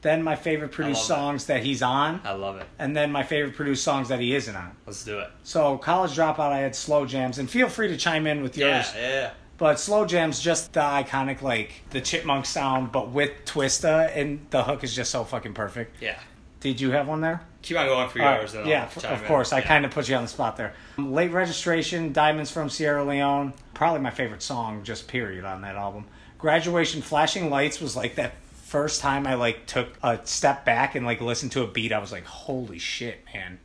[0.01, 1.15] then my favorite produced love that.
[1.23, 2.67] songs that he's on, I love it.
[2.77, 4.75] and then my favorite produced songs that he isn't on.
[4.85, 5.29] Let's do it.
[5.43, 8.91] So College Dropout, I had Slow Jams, and feel free to chime in with yours.
[8.95, 9.09] Yeah.
[9.09, 9.31] Yeah.
[9.57, 14.63] But Slow Jam's just the iconic, like the chipmunk sound, but with Twista, and the
[14.63, 15.95] hook is just so fucking perfect.
[16.01, 16.19] Yeah.
[16.59, 17.41] Did you have one there?
[17.63, 18.53] Keep on going for yours.
[18.53, 19.27] and yeah, I'll f- chime of in.
[19.27, 19.53] course.
[19.53, 19.67] I Yeah.
[19.67, 20.73] kind of put you on the spot there.
[20.97, 23.53] Late registration, Diamonds from Sierra Leone.
[23.73, 26.05] Probably my favorite song, just period, on that album.
[26.37, 31.05] Graduation, Flashing Lights was like that first time I like took a step back and
[31.05, 31.93] like listened to a beat.
[31.93, 33.59] I was like, holy shit, man,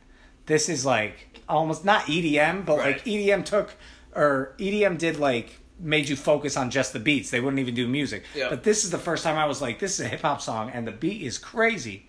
[0.45, 3.75] this is like almost not EDM, but like EDM took
[4.15, 7.29] or EDM did like made you focus on just the beats.
[7.29, 8.23] They wouldn't even do music.
[8.33, 8.49] Yeah.
[8.49, 10.69] But this is the first time I was like, this is a hip hop song,
[10.71, 12.07] and the beat is crazy,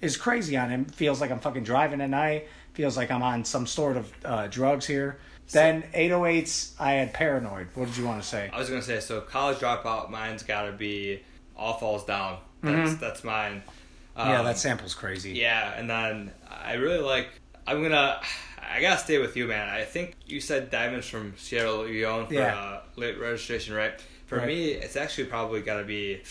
[0.00, 0.84] is crazy on him.
[0.84, 2.48] Feels like I'm fucking driving at night.
[2.74, 5.18] Feels like I'm on some sort of uh, drugs here.
[5.52, 7.68] Then 808s, I had paranoid.
[7.74, 8.50] What did you want to say?
[8.52, 9.20] I was gonna say so.
[9.20, 10.10] College dropout.
[10.10, 11.22] Mine's gotta be
[11.56, 12.38] all falls down.
[12.62, 13.62] That's that's mine.
[14.16, 14.30] Mm-hmm.
[14.30, 15.32] yeah, Um, that sample's crazy.
[15.32, 17.28] Yeah, and then I really like.
[17.66, 18.20] I'm gonna.
[18.72, 19.68] I gotta stay with you, man.
[19.68, 22.56] I think you said Diamonds from Sierra Leone for Yeah.
[22.58, 23.92] uh, late registration, right?
[24.26, 24.46] For Right.
[24.48, 26.22] me, it's actually probably gotta be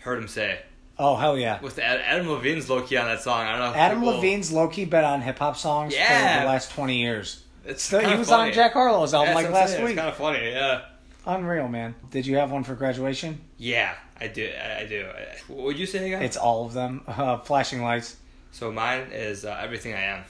[0.00, 0.58] Heard 'Em Say
[0.98, 1.60] Oh hell yeah.
[1.60, 3.46] with Ad- Adam Levine's low key on that song.
[3.46, 3.70] I don't know.
[3.70, 6.98] If Adam people- Levine's low key been on hip hop songs for the last twenty
[7.02, 7.41] years.
[7.64, 8.48] It's he was funny.
[8.48, 9.84] on Jack Harlow's album like that's what I'm last saying.
[9.84, 9.92] week.
[9.92, 10.82] It's kind of funny, yeah.
[11.26, 11.94] Unreal, man.
[12.10, 13.40] Did you have one for graduation?
[13.56, 14.50] Yeah, I do.
[14.60, 15.06] I I do.
[15.48, 16.22] What would you say again?
[16.22, 17.02] It's all of them.
[17.08, 18.16] Uh, flashing lights.
[18.50, 20.24] so mine is uh, Everything I Am.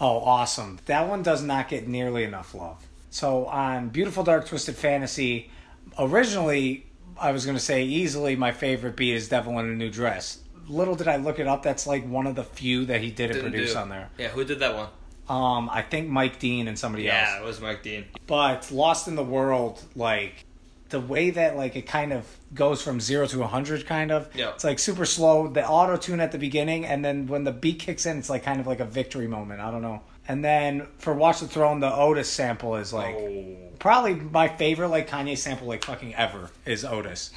[0.00, 0.78] Oh, awesome.
[0.86, 2.82] That one does not get nearly enough love.
[3.10, 5.50] So on Beautiful Dark Twisted Fantasy,
[5.98, 6.86] originally
[7.20, 10.38] I was going to say easily my favorite beat is Devil in a New Dress.
[10.68, 11.62] Little did I look it up.
[11.62, 13.78] That's like one of the few that he didn't, Didn't produce do.
[13.78, 14.08] on there.
[14.18, 14.88] Yeah, who did that one?
[15.28, 17.14] Um, I think Mike Dean and somebody else.
[17.14, 18.06] Yeah, it was Mike Dean.
[18.26, 20.44] But Lost in the World, like
[20.88, 24.34] the way that like it kind of goes from zero to a hundred, kind of.
[24.34, 24.50] Yeah.
[24.50, 25.48] It's like super slow.
[25.48, 28.42] The auto tune at the beginning, and then when the beat kicks in, it's like
[28.42, 29.60] kind of like a victory moment.
[29.60, 30.00] I don't know.
[30.26, 34.88] And then for Watch the Throne, the Otis sample is like oh, probably my favorite
[34.88, 37.32] like Kanye sample like fucking ever is Otis.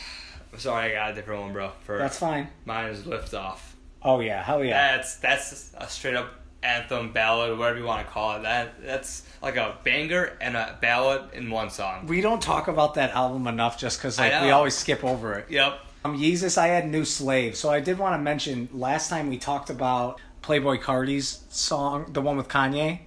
[0.53, 1.71] I'm sorry, I got a different one, bro.
[1.83, 2.49] For That's fine.
[2.65, 3.75] mine is Lift Off.
[4.01, 4.97] Oh yeah, hell yeah.
[4.97, 8.43] That's that's a straight up anthem ballad, whatever you want to call it.
[8.43, 12.05] That that's like a banger and a ballad in one song.
[12.07, 15.47] We don't talk about that album enough just because like we always skip over it.
[15.49, 15.79] Yep.
[16.03, 17.55] Um, Yeezus, I had New Slave.
[17.55, 22.21] So I did want to mention last time we talked about Playboi Carti's song, the
[22.21, 23.01] one with Kanye.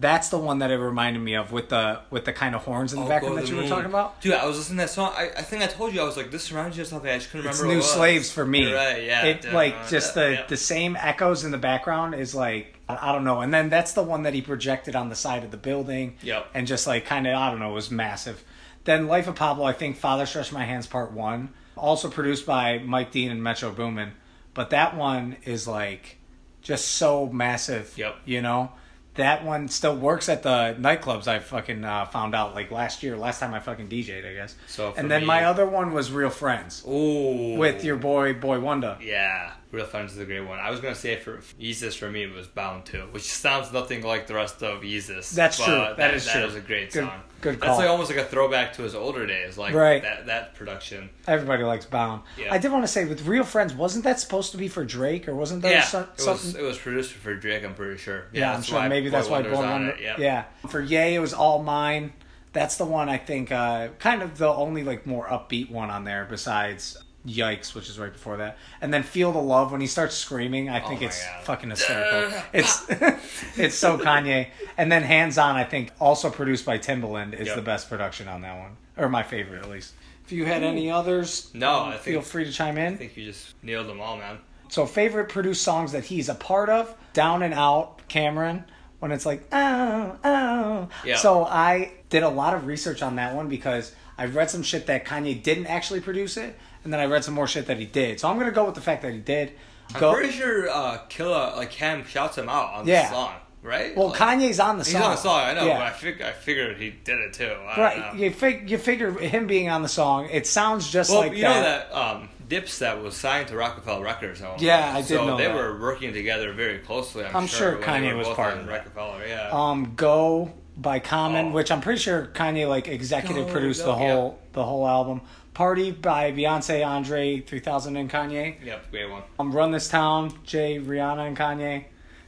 [0.00, 2.92] That's the one that it reminded me of with the with the kind of horns
[2.92, 3.70] in the Oh, background that the you were Moon.
[3.70, 4.20] talking about.
[4.20, 5.12] Dude, I was listening to that song.
[5.16, 7.10] I, I think I told you I was like, this reminds you of something.
[7.10, 7.74] I just couldn't It's remember.
[7.74, 7.94] New what it was.
[7.94, 8.68] Slaves for me.
[8.68, 9.02] You're right.
[9.02, 9.24] Yeah.
[9.24, 13.24] It like just that- the the same echoes in the background is like I don't
[13.24, 13.40] know.
[13.40, 16.16] And then that's the one that he projected on the side of the building.
[16.22, 16.46] Yep.
[16.54, 18.42] And just like kind of I don't know was massive.
[18.84, 22.78] Then Life of Pablo, I think Father Stretch My Hands Part One, also produced by
[22.78, 24.12] Mike Dean and Metro Boomin.
[24.54, 26.16] But that one is like
[26.62, 27.92] just so massive.
[27.96, 28.16] Yep.
[28.24, 28.72] You know.
[29.14, 31.26] That one still works at the nightclubs.
[31.26, 34.54] I fucking uh, found out like last year, last time I fucking DJ'd, I guess.
[34.68, 37.56] So and then me- my other one was Real Friends Ooh.
[37.58, 38.96] with your boy Boy Wonder.
[39.00, 40.58] Yeah, Real Friends is a great one.
[40.58, 44.02] I was gonna say for Yeezus for me it was Bound to, which sounds nothing
[44.02, 45.30] like the rest of Yeezus.
[45.32, 45.74] That's but true.
[45.74, 46.44] That That is that true.
[46.44, 47.20] is a great Good- song.
[47.42, 50.00] good That's like almost like a throwback to his older days, like Right.
[50.02, 51.10] that that production.
[51.26, 52.22] Everybody likes Bound.
[52.38, 52.52] Yeah.
[52.52, 55.28] I did want to say with Real Friends, wasn't that supposed to be for Drake
[55.28, 56.60] or wasn't there yeah, some, it was something?
[56.60, 57.62] it was produced for Drake.
[57.64, 58.24] I'm pretty sure.
[58.32, 59.90] yeah, I'm sure maybe that's why Born on Wonder.
[59.90, 60.00] it.
[60.00, 60.18] Yep.
[60.18, 60.44] Yeah.
[60.70, 62.12] For Ye, it was All Mine.
[62.54, 66.04] That's the one I think, uh, kind of the only like more upbeat one on
[66.04, 66.96] there besides
[67.28, 68.56] Yikes, which is right before that.
[68.80, 71.44] And then Feel the Love when he starts screaming, I think my it's God.
[71.44, 72.40] fucking hysterical.
[72.52, 72.86] it's
[73.58, 74.48] it's so Kanye.
[74.76, 77.56] And then Hands On, I think, also produced by Timbaland, is Yep.
[77.56, 79.92] the best production on that one, or my favorite at least.
[80.24, 82.94] If you had any others, No, um, I think- feel free to chime in.
[82.94, 84.38] I think you just nailed them all, man.
[84.68, 88.64] So favorite produced songs that he's a part of, Down and Out, Cam'ron,
[89.00, 90.88] when it's like oh oh.
[91.04, 91.16] Yeah.
[91.16, 94.86] So I did a lot of research on that one because I've read some shit
[94.86, 97.84] that Kanye didn't actually produce it, and then I read some more shit that he
[97.84, 98.18] did.
[98.18, 99.52] So I'm gonna go with the fact that he did.
[99.94, 100.14] I'm Go.
[100.14, 103.02] pretty sure uh, Killa like Cam shouts him out on Yeah.
[103.02, 103.94] the song, right?
[103.94, 104.92] well, Like, Kanye's on the song.
[104.94, 105.02] He's song.
[105.02, 105.78] on the song, I know, Yeah.
[105.78, 107.44] but I, fig- I figured he did it too.
[107.44, 108.20] I don't Right, know.
[108.22, 111.42] you fig- you figure him being on the song, it sounds just Well, like you
[111.42, 114.40] know that um, Dipset was signed to Roc-A-Fella Records.
[114.40, 114.92] At Yeah.
[114.94, 115.54] I did so know they that.
[115.54, 117.26] were working together very closely.
[117.26, 118.72] I'm, I'm sure when they Kanye were was both part on of that.
[118.72, 119.18] Roc-A-Fella.
[119.28, 119.48] Yeah.
[119.52, 121.50] um, "Go" by Common, Oh.
[121.52, 125.22] which I'm pretty sure Kanye like executive Go, produced go, the whole the whole album.
[125.58, 128.64] "Party" by Beyonce, Andre 3000, and Kanye.
[128.64, 129.24] yep, great one.
[129.40, 131.86] Um, "Run This Town," Jay, Rihanna, and Kanye.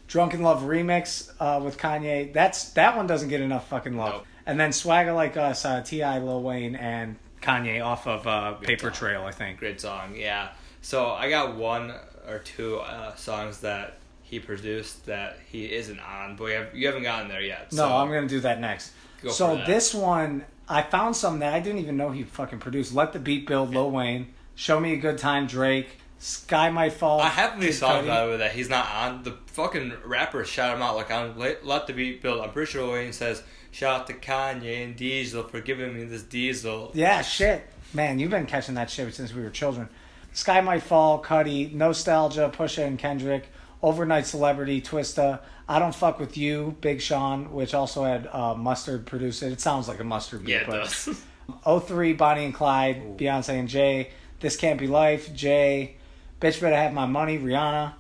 [0.09, 2.33] "Drunk in Love" remix uh, with Kanye.
[2.33, 4.15] That's that one doesn't get enough fucking love.
[4.15, 4.27] Nope.
[4.47, 8.91] And then "Swagger Like Us," uh, T.I., Lil Wayne, and Kanye off of uh, Paper.
[8.91, 9.61] Trail, I think.
[9.61, 10.17] Great song.
[10.17, 10.49] Yeah.
[10.83, 11.95] So I got one
[12.27, 16.89] or two uh, songs that he produced that he isn't on, but we have, you
[16.89, 17.73] haven't gotten there yet.
[17.73, 18.91] No, I'm gonna do that next.
[19.23, 22.95] Go so this one, I found some that I didn't even know he fucking produced.
[22.95, 24.29] Let the beat build, Lil Wayne.
[24.55, 25.89] Show me a good time, Drake.
[26.21, 27.21] Sky might fall.
[27.21, 28.09] I have these Kid songs Cudi.
[28.09, 29.23] by the way that he's not on.
[29.25, 32.41] The fucking rapper shout him out like on Let, Let the Beat Build.
[32.41, 36.23] I'm pretty sure Wayne says shout out to Kanye and Deezle for giving me this
[36.23, 36.93] Deezle.
[36.95, 39.89] Yeah, shit, man, you've been catching that shit since we were children.
[40.33, 43.49] Sky might fall, Cudi, Nostalgia, Pusha and Kendrick,
[43.83, 45.41] Overnight Celebrity, Twista.
[45.69, 49.53] I don't fuck with you, Big Sean, which also had uh, Mustard produce it.
[49.53, 51.23] It sounds like a Mustard beat, Yeah, it but does.
[51.87, 53.17] 03 Bonnie and Clyde, Ooh.
[53.17, 54.11] Beyonce and Jay.
[54.41, 55.97] This Can't Be Life, Jay.
[56.41, 57.93] Bitch Better Have My Money, Rihanna.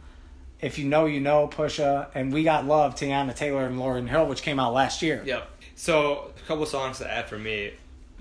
[0.60, 2.08] If You Know, You Know, Pusha.
[2.14, 5.22] And We Got Love, Teyana Taylor and Lauryn Hill, which came out last year.
[5.24, 5.48] Yep.
[5.76, 7.72] So a couple songs to add for me.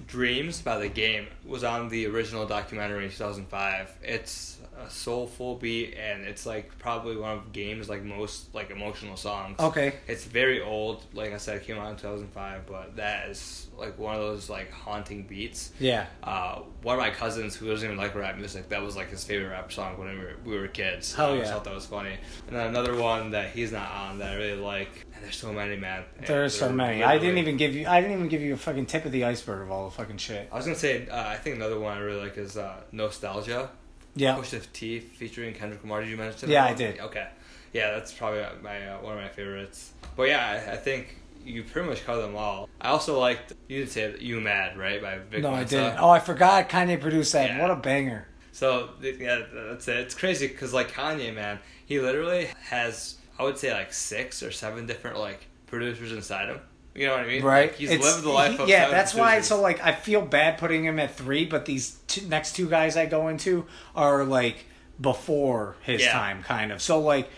[0.08, 3.98] Dreams by the Game was on the original documentary in 2005.
[4.04, 9.18] It's a soulful beat and it's like probably one of Game's like most like emotional
[9.18, 9.60] songs.
[9.60, 9.94] Okay.
[10.08, 11.04] It's very old.
[11.14, 14.50] Like I said, it came out in 2005, but that is like one of those
[14.50, 15.72] like haunting beats.
[15.80, 16.06] Yeah.
[16.24, 19.24] Uh, one of my cousins who doesn't even like rap music, that was like his
[19.24, 21.14] favorite rap song when we were, we were kids.
[21.14, 21.40] Hell I yeah.
[21.42, 22.18] just thought that was funny.
[22.48, 25.06] And then another one that he's not on that I really like.
[25.16, 26.04] And there's so many, man.
[26.26, 27.04] There's so many.
[27.04, 27.88] I didn't even give you.
[27.88, 30.18] I didn't even give you a fucking tip of the iceberg of all the fucking
[30.18, 30.48] shit.
[30.52, 33.70] I was gonna say, uh, I think another one I really like is uh, Nostalgia.
[34.16, 34.36] Yeah.
[34.36, 36.02] Pusha T featuring Kendrick Lamar.
[36.02, 36.50] Did you mention?
[36.50, 37.00] Yeah, that I did.
[37.00, 37.28] Okay,
[37.74, 39.94] yeah, that's probably my uh, one of my favorites.
[40.16, 42.70] But yeah, I, I think you pretty much covered them all.
[42.82, 45.98] I also liked you did say "You Mad" right by Vic No, I didn't.
[46.00, 46.70] Oh, I forgot.
[46.70, 47.50] Kanye produced that.
[47.50, 47.62] Yeah.
[47.62, 48.28] What a banger.
[48.52, 49.98] So yeah, that's it.
[49.98, 54.52] It's crazy because like Kanye, man, he literally has I would say like six or
[54.52, 56.60] seven different like producers inside him.
[57.00, 57.44] You know what I mean?
[57.44, 57.70] Right.
[57.70, 58.90] Like, he's It's- lived the life he- of yeah.
[58.90, 59.40] That's why.
[59.42, 62.98] So like, I feel bad putting him at three, but these two, next two guys
[62.98, 64.66] I go into are like
[65.00, 66.12] before his Yeah.
[66.12, 66.82] time, kind of.
[66.82, 67.30] So like,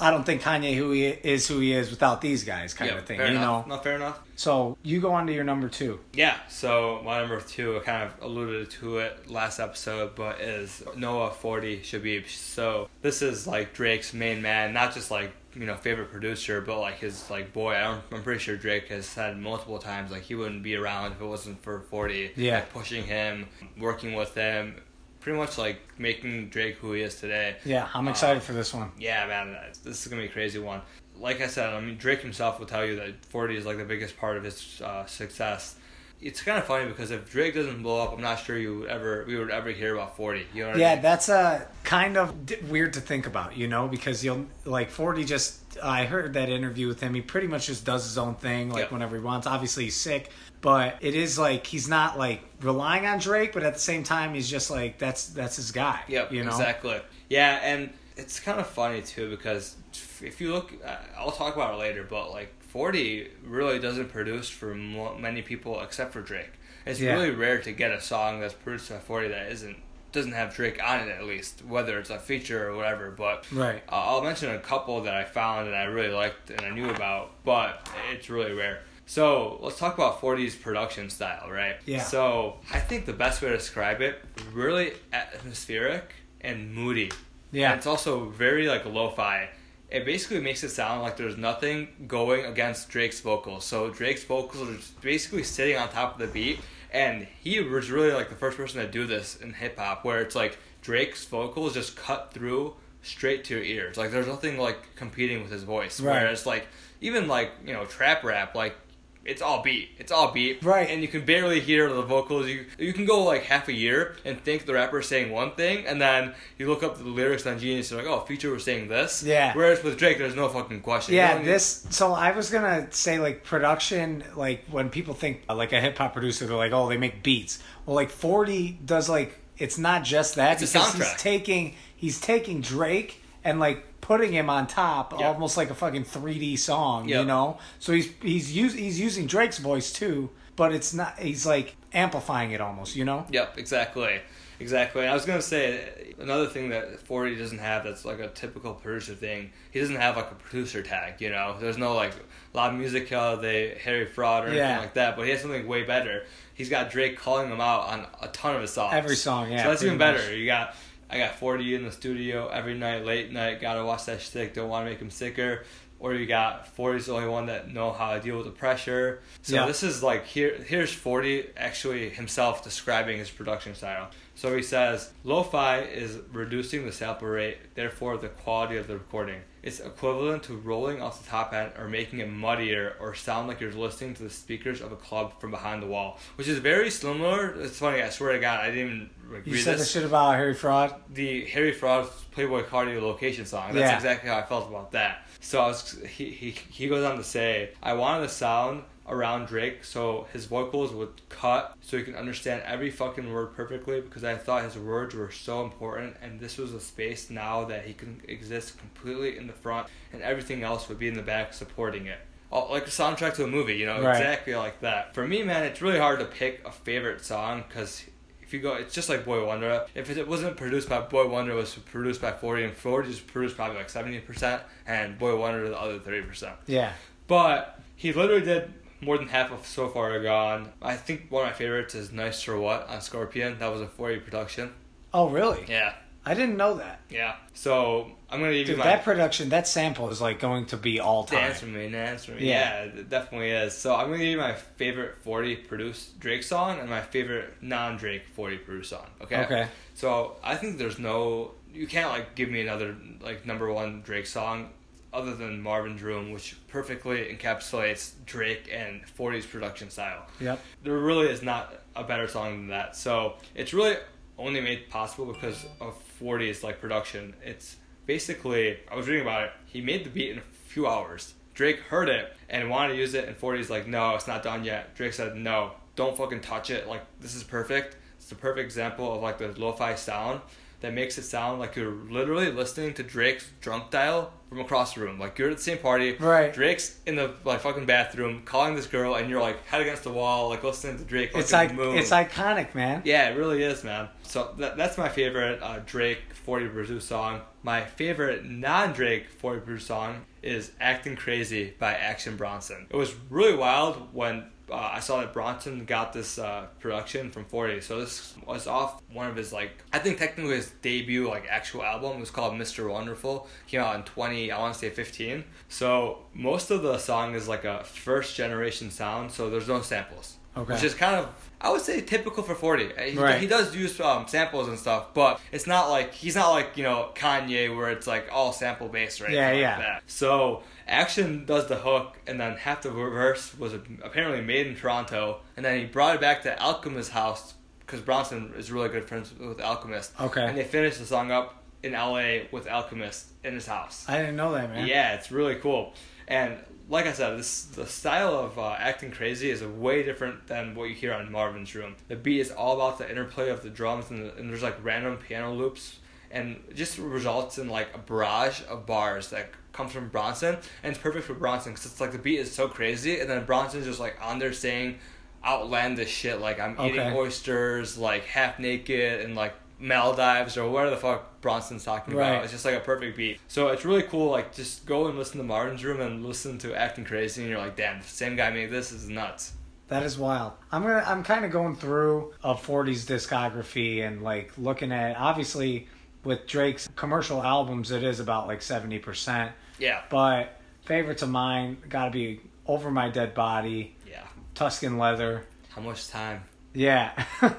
[0.00, 2.98] I don't think Kanye who he is who he is without these guys, kind Yeah,
[2.98, 3.18] of thing.
[3.18, 3.66] You enough.
[3.66, 3.74] know.
[3.74, 4.18] not fair enough.
[4.36, 5.98] So you go on to your number two.
[6.12, 10.84] Yeah, so my number two, I kind of alluded to it last episode, but is
[10.96, 12.28] Noah 40 Shebib.
[12.28, 16.78] So this is like Drake's main man, not just like, you know, favorite producer, but
[16.78, 17.74] like his like boy.
[17.74, 21.12] I don't, I'm pretty sure Drake has said multiple times like he wouldn't be around
[21.12, 22.32] if it wasn't for 40.
[22.36, 22.56] Yeah.
[22.56, 23.46] Like pushing him,
[23.78, 24.76] working with him,
[25.20, 27.56] pretty much like making Drake who he is today.
[27.64, 28.92] Yeah, I'm Uh, excited for this one.
[28.98, 30.80] Yeah, man, this is gonna be a crazy one.
[31.16, 33.84] Like I said, I mean, Drake himself will tell you that 40 is like the
[33.84, 35.74] biggest part of his uh, success.
[36.20, 38.88] It's kind of funny because if Drake doesn't blow up, I'm not sure you would
[38.88, 40.46] ever we would ever hear about 40.
[40.52, 41.02] You know what I Yeah, mean?
[41.02, 45.24] that's a kind of d- weird to think about, you know, because you'll like Forty.
[45.24, 47.14] Just I heard that interview with him.
[47.14, 49.46] He pretty much just does his own thing, like whenever he wants.
[49.46, 53.74] Obviously, he's sick, but it is like he's not like relying on Drake, but at
[53.74, 56.00] the same time, he's just like that's that's his guy.
[56.08, 56.50] Yep, you know.
[56.50, 57.00] exactly.
[57.28, 59.76] Yeah, and it's kind of funny too because
[60.20, 64.48] if you look, uh, I'll talk about it later, but like 40 really doesn't produce
[64.48, 66.52] for many people except for Drake.
[66.86, 67.14] It's Yeah.
[67.14, 70.82] really rare to get a song that's produced by 40 that isn't doesn't have Drake
[70.82, 73.10] on it at least, whether it's a feature or whatever.
[73.10, 73.82] But Right.
[73.90, 76.88] uh, I'll mention a couple that I found and I really liked and I knew
[76.88, 78.80] about, but it's really rare.
[79.04, 81.76] So let's talk about 40's production style, right?
[81.84, 82.00] Yeah.
[82.02, 84.18] So I think the best way to describe it,
[84.54, 87.12] really atmospheric and moody.
[87.52, 87.72] Yeah.
[87.72, 89.50] And it's also very like lo-fi.
[89.90, 93.64] It basically makes it sound like there's nothing going against Drake's vocals.
[93.64, 96.60] So Drake's vocals are just basically sitting on top of the beat,
[96.92, 100.20] and he was really like the first person to do this in hip hop, where
[100.20, 103.96] it's like Drake's vocals just cut through straight to your ears.
[103.96, 106.00] Like there's nothing like competing with his voice.
[106.00, 106.22] Right.
[106.22, 106.66] Whereas like
[107.00, 108.76] even like you know trap rap, like
[109.24, 109.90] it's all beat.
[109.98, 110.64] It's all beat.
[110.64, 110.88] Right.
[110.88, 112.46] And you can barely hear the vocals.
[112.48, 115.52] You you can go like half a year and think the rapper is saying one
[115.52, 118.50] thing, and then you look up the lyrics on Genius, and you're like, oh, Future
[118.50, 119.22] was saying this.
[119.22, 119.52] Yeah.
[119.54, 121.14] Whereas with Drake, there's no fucking question.
[121.14, 121.86] Yeah, this.
[121.90, 126.12] So I was gonna say like production, like when people think like a hip hop
[126.14, 127.62] producer, they're like, oh, they make beats.
[127.84, 132.20] Well, like Forty does like it's not just that It's a because he's taking he's
[132.20, 135.28] taking Drake and like putting him on top, Yeah.
[135.28, 137.58] almost like a fucking 3D song, you know.
[137.78, 141.18] So he's he's us, he's using Drake's voice too, but it's not.
[141.18, 143.26] He's like amplifying it almost, you know.
[143.30, 144.20] Yep, exactly.
[144.60, 145.02] Exactly.
[145.02, 148.72] And I was gonna say another thing that Forty doesn't have that's like a typical
[148.74, 149.52] producer thing.
[149.70, 151.20] He doesn't have like a producer tag.
[151.20, 152.12] You know, there's no like
[152.54, 154.80] La Musica, uh, the Harry Fraud or anything Yeah.
[154.80, 155.16] like that.
[155.16, 156.24] But he has something way better.
[156.54, 158.94] He's got Drake calling him out on a ton of his songs.
[158.94, 160.18] Every song, yeah, So that's even better.
[160.18, 160.30] much.
[160.32, 160.74] You got
[161.10, 163.60] I got Forty in the studio every night, late night.
[163.60, 164.54] Gotta watch that shit.
[164.54, 165.64] Don't want to make him sicker.
[166.00, 169.20] Or you got 40's the only one that know how to deal with the pressure.
[169.42, 169.66] So Yeah.
[169.66, 170.54] this is like here.
[170.64, 174.10] Here's 40 actually himself describing his production style.
[174.36, 179.40] So he says, "Lo-fi is reducing the sample rate, therefore the quality of the recording.
[179.62, 183.60] It's equivalent to rolling off the top end or making it muddier or sound like
[183.60, 186.90] you're listening to the speakers of a club from behind the wall, which is very
[186.90, 187.50] similar.
[187.60, 188.00] It's funny.
[188.02, 190.94] I swear to God, I didn't even like, You said the shit about Harry Fraud.
[191.12, 193.72] the Harry Fraud's Playboi Carti location song.
[193.74, 193.96] That's Yeah.
[193.96, 195.26] exactly how I felt about that.
[195.40, 199.46] So I was he, he he goes on to say, I wanted the sound around
[199.46, 204.24] Drake so his vocals would cut so he can understand every fucking word perfectly because
[204.24, 207.94] I thought his words were so important and this was a space now that he
[207.94, 212.06] can exist completely in the front and everything else would be in the back supporting
[212.06, 212.18] it.
[212.52, 214.16] oh, like a soundtrack to a movie, you know, Right.
[214.16, 215.14] exactly like that.
[215.14, 218.04] For me, man, it's really hard to pick a favorite song because
[218.42, 219.84] if you go, it's just like Boy Wonder.
[219.94, 223.20] If it wasn't produced by Boy Wonder, it was produced by 40, and 40 is
[223.20, 226.52] produced probably like 70%, and Boy Wonder the other 30%.
[226.66, 226.92] Yeah.
[227.26, 230.70] But he literally did more than half of So Far are Gone.
[230.82, 233.58] I think one of my favorites is Nice for What on Scorpion.
[233.58, 234.72] That was a 40 production.
[235.14, 235.64] Oh, really?
[235.68, 235.94] Yeah,
[236.26, 237.00] I didn't know that.
[237.08, 237.36] yeah.
[237.54, 240.76] So I'm gonna give Dude, you my that production, that sample is like going to
[240.76, 241.40] be all time.
[241.40, 242.48] Dance with me, dance with me.
[242.48, 242.84] Yeah.
[242.84, 243.00] Yeah.
[243.00, 243.72] it definitely is.
[243.74, 248.24] So I'm gonna give you my favorite 40 produced Drake song and my favorite non-Drake
[248.34, 249.06] 40 produced song.
[249.22, 249.42] Okay.
[249.44, 249.66] Okay.
[249.94, 254.26] So I think there's no, you can't like give me another like number one Drake
[254.26, 254.70] song
[255.12, 260.26] other than Marvin's Room, which perfectly encapsulates Drake and 40's production style.
[260.40, 260.60] Yep.
[260.84, 262.96] There really is not a better song than that.
[262.96, 263.96] So it's really
[264.38, 267.34] only made possible because of 40's like production.
[267.42, 269.52] It's basically I was reading about it.
[269.66, 271.34] He made the beat in a few hours.
[271.54, 274.62] Drake heard it and wanted to use it, and 40's like, no, it's not done
[274.62, 274.94] yet.
[274.94, 276.86] Drake said, no, don't fucking touch it.
[276.86, 277.96] Like this is perfect.
[278.16, 280.40] It's the perfect example of like the lo-fi sound
[280.80, 285.00] that makes it sound like you're literally listening to Drake's drunk dial from across the
[285.00, 285.18] room.
[285.18, 286.52] Like you're at the same party, Right.
[286.54, 290.12] Drake's in the like fucking bathroom calling this girl, and you're like head against the
[290.12, 291.32] wall, like listening to Drake.
[291.34, 291.98] It's like moon.
[291.98, 293.02] it's iconic, man.
[293.04, 294.08] yeah, it really is, man.
[294.22, 297.40] So that, that's my favorite uh, Drake 40 produced song.
[297.62, 302.86] My favorite non-Drake 40 produced song is "Acting Crazy" by Action Bronson.
[302.88, 304.44] It was really wild when.
[304.70, 309.02] Uh, I saw that Bronson got this uh, production from 40, so this was off
[309.12, 312.54] one of his like I think technically his debut like actual album It was called
[312.54, 312.90] Mr.
[312.90, 313.48] Wonderful.
[313.66, 315.44] Came out in 20, I want to say 15.
[315.68, 320.36] So most of the song is like a first generation sound, so there's no samples.
[320.56, 320.74] Okay.
[320.74, 322.90] Which is kind of I would say typical for 40.
[323.10, 323.40] He, Right.
[323.40, 326.84] he does use um, samples and stuff, but it's not like he's not like you
[326.84, 329.30] know Kanye where it's like all sample based right?
[329.30, 329.78] Yeah, like yeah.
[329.78, 330.02] that.
[330.06, 335.40] So Action does the hook, and then half the verse was apparently made in Toronto,
[335.56, 339.32] and then he brought it back to Alchemist's house because Bronson is really good friends
[339.38, 340.12] with Alchemist.
[340.20, 340.44] Okay.
[340.46, 342.48] And they finished the song up in L.A.
[342.52, 344.04] with Alchemist in his house.
[344.08, 344.86] I didn't know that, man.
[344.86, 345.94] Yeah, it's really cool.
[346.26, 346.58] And
[346.88, 350.88] like I said, this the style of uh, acting crazy is way different than what
[350.88, 351.96] you hear on Marvin's Room.
[352.08, 354.82] The beat is all about the interplay of the drums, and, the, and there's like
[354.82, 355.98] random piano loops,
[356.30, 360.98] and just results in like a barrage of bars that comes from Bronson, and it's
[360.98, 364.00] perfect for Bronson because it's like the beat is so crazy, and then Bronson's just
[364.00, 364.98] like on there saying
[365.44, 370.96] outlandish shit like I'm eating oysters, like half naked, and like Maldives or whatever the
[370.96, 372.28] fuck Bronson's talking Right.
[372.30, 372.42] about.
[372.44, 373.40] It's just like a perfect beat.
[373.48, 374.30] So it's really cool.
[374.30, 377.60] Like just go and listen to Marvin's Room and listen to Acting Crazy, and you're
[377.60, 378.90] like, damn, the same guy made this.
[378.90, 379.52] This is nuts.
[379.88, 380.52] That is wild.
[380.72, 381.04] I'm gonna.
[381.06, 385.88] I'm kind of going through a 40s discography and like looking at obviously
[386.24, 389.52] with Drake's commercial albums, it is about like 70 percent.
[389.78, 394.24] Yeah, But favorites of mine got to be Over My Dead Body, yeah.
[394.54, 395.46] Tuscan Leather.
[395.70, 396.42] How much time?
[396.74, 397.12] Yeah.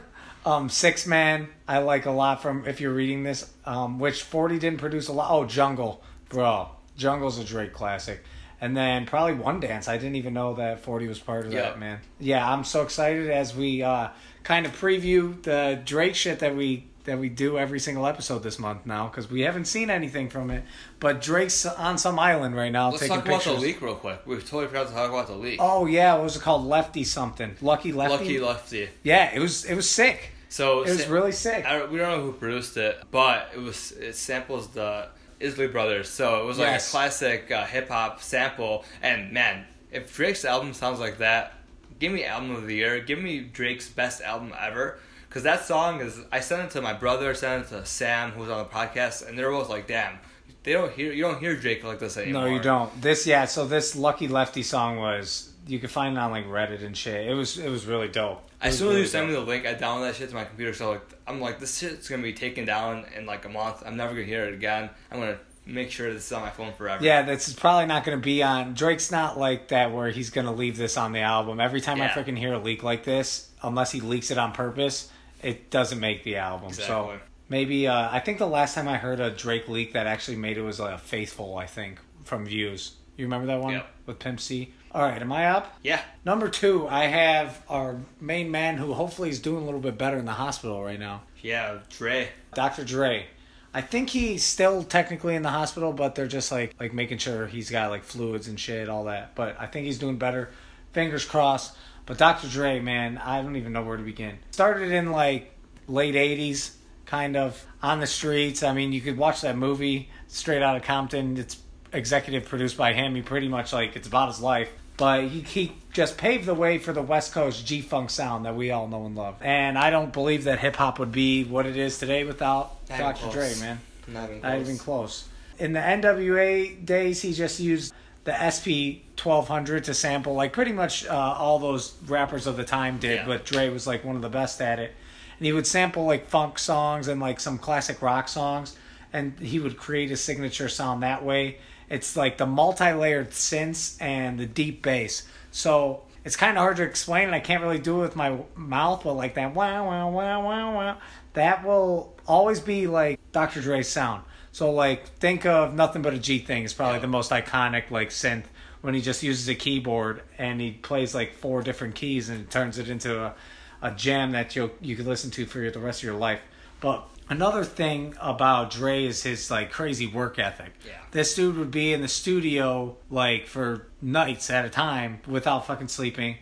[0.45, 4.59] um, Six Man, I like a lot from, if you're reading this, um, which 40
[4.59, 5.29] didn't produce a lot.
[5.31, 6.03] Oh, Jungle.
[6.29, 8.23] Bro, Jungle's a Drake classic.
[8.61, 9.87] And then probably One Dance.
[9.87, 11.61] I didn't even know that 40 was part of Yeah.
[11.61, 11.99] that, man.
[12.19, 14.09] Yeah, I'm so excited as we uh,
[14.43, 18.57] kind of preview the Drake shit that we that we do every single episode this
[18.57, 20.64] month now because we haven't seen anything from it.
[20.99, 23.55] But Drake's on some island right now Let's taking talk about pictures.
[23.55, 24.22] the leak real quick.
[24.26, 25.57] We totally forgot to talk about the leak.
[25.62, 26.66] Oh yeah, what was it called?
[26.66, 27.55] Lefty something.
[27.62, 28.16] Lucky Lefty.
[28.18, 28.89] Lucky Lefty.
[29.03, 30.32] Yeah, it was it was sick.
[30.49, 31.66] So It was sa- really sick.
[31.66, 35.07] I we don't know who produced it, but it was it samples the
[35.41, 36.10] Isley Brothers.
[36.10, 36.88] So it was like Yes.
[36.88, 38.84] a classic uh, hip hop sample.
[39.01, 41.53] And man, if Drake's album sounds like that,
[41.99, 42.99] give me album of the year.
[42.99, 44.99] Give me Drake's best album ever.
[45.30, 48.41] Because that song is, I sent it to my brother, sent it to Sam, who
[48.41, 50.17] was on the podcast, and they're both like, "Damn,
[50.63, 53.01] they don't hear, you don't hear Drake like this anymore." No, you don't.
[53.01, 56.84] This yeah, so this Lucky Lefty song was you could find it on like Reddit
[56.84, 57.27] and shit.
[57.27, 58.43] It was it was really dope.
[58.61, 60.45] It As soon as you send me the link, I download that shit to my
[60.45, 60.73] computer.
[60.73, 63.84] So like, I'm like, this shit's gonna be taken down in like a month.
[63.86, 64.89] I'm never gonna hear it again.
[65.11, 65.38] I'm gonna
[65.69, 67.03] make sure this is on my phone forever.
[67.03, 68.73] Yeah, this is probably not going to be on.
[68.73, 71.59] Drake's not like that where he's going to leave this on the album.
[71.59, 72.13] Every time I Yeah.
[72.13, 75.09] freaking hear a leak like this, unless he leaks it on purpose,
[75.43, 76.73] it doesn't make the album.
[76.73, 77.19] So
[77.49, 80.57] maybe uh, I think the last time I heard a Drake leak that actually made
[80.57, 81.57] it was uh, Faithful.
[81.57, 82.95] I think from Views.
[83.17, 83.87] You remember that one Yep.
[84.05, 84.73] with Pimp C?
[84.91, 85.77] All right, am I up?
[85.83, 86.01] Yeah.
[86.25, 90.17] Number two, I have our main man who hopefully is doing a little bit better
[90.17, 92.29] in the hospital right now, Yeah, Dre.
[92.55, 92.83] Dr.
[92.85, 93.27] Dre.
[93.71, 97.45] I think he's still technically in the hospital, but they're just like like making sure
[97.45, 99.35] he's got like fluids and shit, all that.
[99.35, 100.49] But I think he's doing better.
[100.91, 101.75] Fingers crossed.
[102.10, 102.47] But Dr.
[102.47, 104.39] Dre, man, I don't even know where to begin.
[104.49, 105.53] Started in like
[105.88, 106.72] late '80s,
[107.05, 108.64] kind of on the streets.
[108.64, 111.38] I mean, you could watch that movie Straight Outta Compton.
[111.38, 111.60] It's
[111.93, 113.14] executive produced by him.
[113.14, 114.72] He pretty much like it's about his life.
[114.97, 118.55] But he, he just paved the way for the West Coast G Funk sound that
[118.55, 119.36] we all know and love.
[119.41, 123.20] And I don't believe that hip hop would be what it is today without Not
[123.20, 123.32] Dr.
[123.32, 123.80] Dre, man.
[124.07, 124.51] Not even close.
[124.51, 125.28] Not even close.
[125.60, 127.93] In the NWA days, he just used
[128.30, 132.99] the SP 1200 to sample like pretty much uh, all those rappers of the time
[132.99, 133.25] did, Yeah.
[133.25, 134.93] but Dre was like one of the best at it.
[135.39, 138.75] And he would sample like funk songs and like some classic rock songs,
[139.11, 141.57] and he would create a signature sound that way.
[141.89, 145.27] It's like the multi layered synths and the deep bass.
[145.49, 148.38] So it's kind of hard to explain, and I can't really do it with my
[148.55, 150.97] mouth, but like that wow, wow, wow, wow, wow,
[151.34, 153.61] that will always be like Dr.
[153.61, 154.23] Dre's sound.
[154.60, 156.99] So like think of nothing but a G thing is probably Yeah.
[157.03, 158.43] the most iconic like synth
[158.82, 162.78] when he just uses a keyboard and he plays like four different keys and turns
[162.78, 163.36] it into a,
[163.82, 166.41] a jam that you you could listen to for the rest of your life.
[166.82, 170.74] But another thing about Dre is his like crazy work ethic.
[170.86, 170.91] Yeah.
[171.12, 175.88] This dude would be in the studio like for nights at a time without fucking
[175.88, 176.36] sleeping,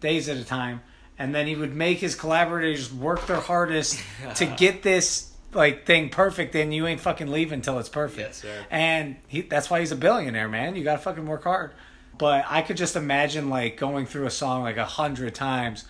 [0.00, 0.80] days at a time,
[1.16, 4.02] and then he would make his collaborators work their hardest
[4.34, 8.20] to get this like thing perfect then you ain't fucking leaving until it's perfect.
[8.20, 8.64] Yes, sir.
[8.70, 10.76] And he that's why he's a billionaire, man.
[10.76, 11.72] You gotta fucking work hard.
[12.18, 15.84] But I could just imagine like going through a song like a hundred times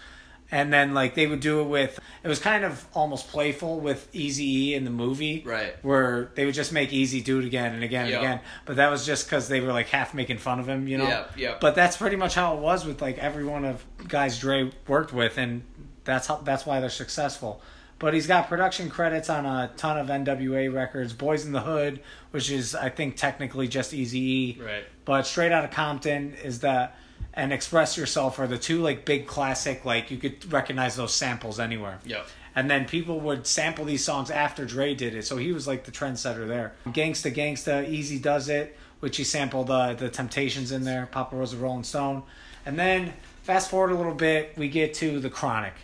[0.53, 4.09] and then like they would do it with it was kind of almost playful with
[4.13, 5.43] Easy E in the movie.
[5.45, 5.75] Right.
[5.83, 8.41] Where they would just make Eazy do it again and again and again.
[8.67, 11.09] But that was just because they were like half making fun of him, you know?
[11.09, 11.57] Yeah, yeah.
[11.61, 15.13] But that's pretty much how it was with like every one of guys Dre worked
[15.13, 15.63] with and
[16.05, 17.63] that's how that's why they're successful.
[18.01, 21.13] But he's got production credits on a ton of NWA records.
[21.13, 22.01] Boys in the Hood,
[22.33, 24.61] which is I think technically just Eazy.
[24.61, 24.85] Right.
[25.05, 26.91] But Straight Outta Compton is the
[27.35, 31.61] and Express Yourself are the two like big classic like you could recognize those samples
[31.61, 32.01] anywhere.
[32.05, 32.27] Yep.
[32.57, 35.85] And then people would sample these songs after Dre did it, so he was like
[35.85, 36.73] the trendsetter there.
[36.87, 41.53] Gangsta Gangsta, Easy Does It, which he sampled uh, the Temptations in there, Papa Rose
[41.53, 42.25] of Rolling Stone.
[42.67, 45.75] And then fast forward a little bit, we get to The Chronic.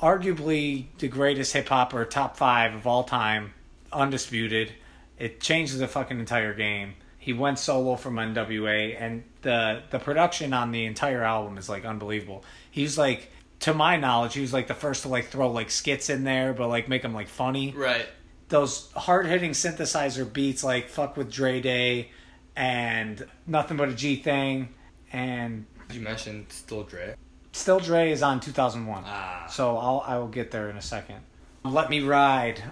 [0.00, 3.54] Arguably the greatest hip hop or top five of all time,
[3.92, 4.72] undisputed.
[5.18, 6.94] It changes the fucking entire game.
[7.18, 11.84] He went solo from NWA, and the the production on the entire album is like
[11.84, 12.44] unbelievable.
[12.70, 13.30] He's like,
[13.60, 16.52] to my knowledge, he was like the first to like throw like skits in there,
[16.52, 17.72] but like make them like funny.
[17.72, 18.06] Right.
[18.48, 22.10] Those hard hitting synthesizer beats like "Fuck with Dre Day"
[22.54, 24.68] and "Nothing But a G Thing,"
[25.12, 27.16] and You mentioned Still Dre.
[27.56, 29.04] Still Dre is on 2001.
[29.06, 29.46] Ah.
[29.48, 31.20] So I'll I will get there in a second.
[31.64, 32.62] Let Me Ride,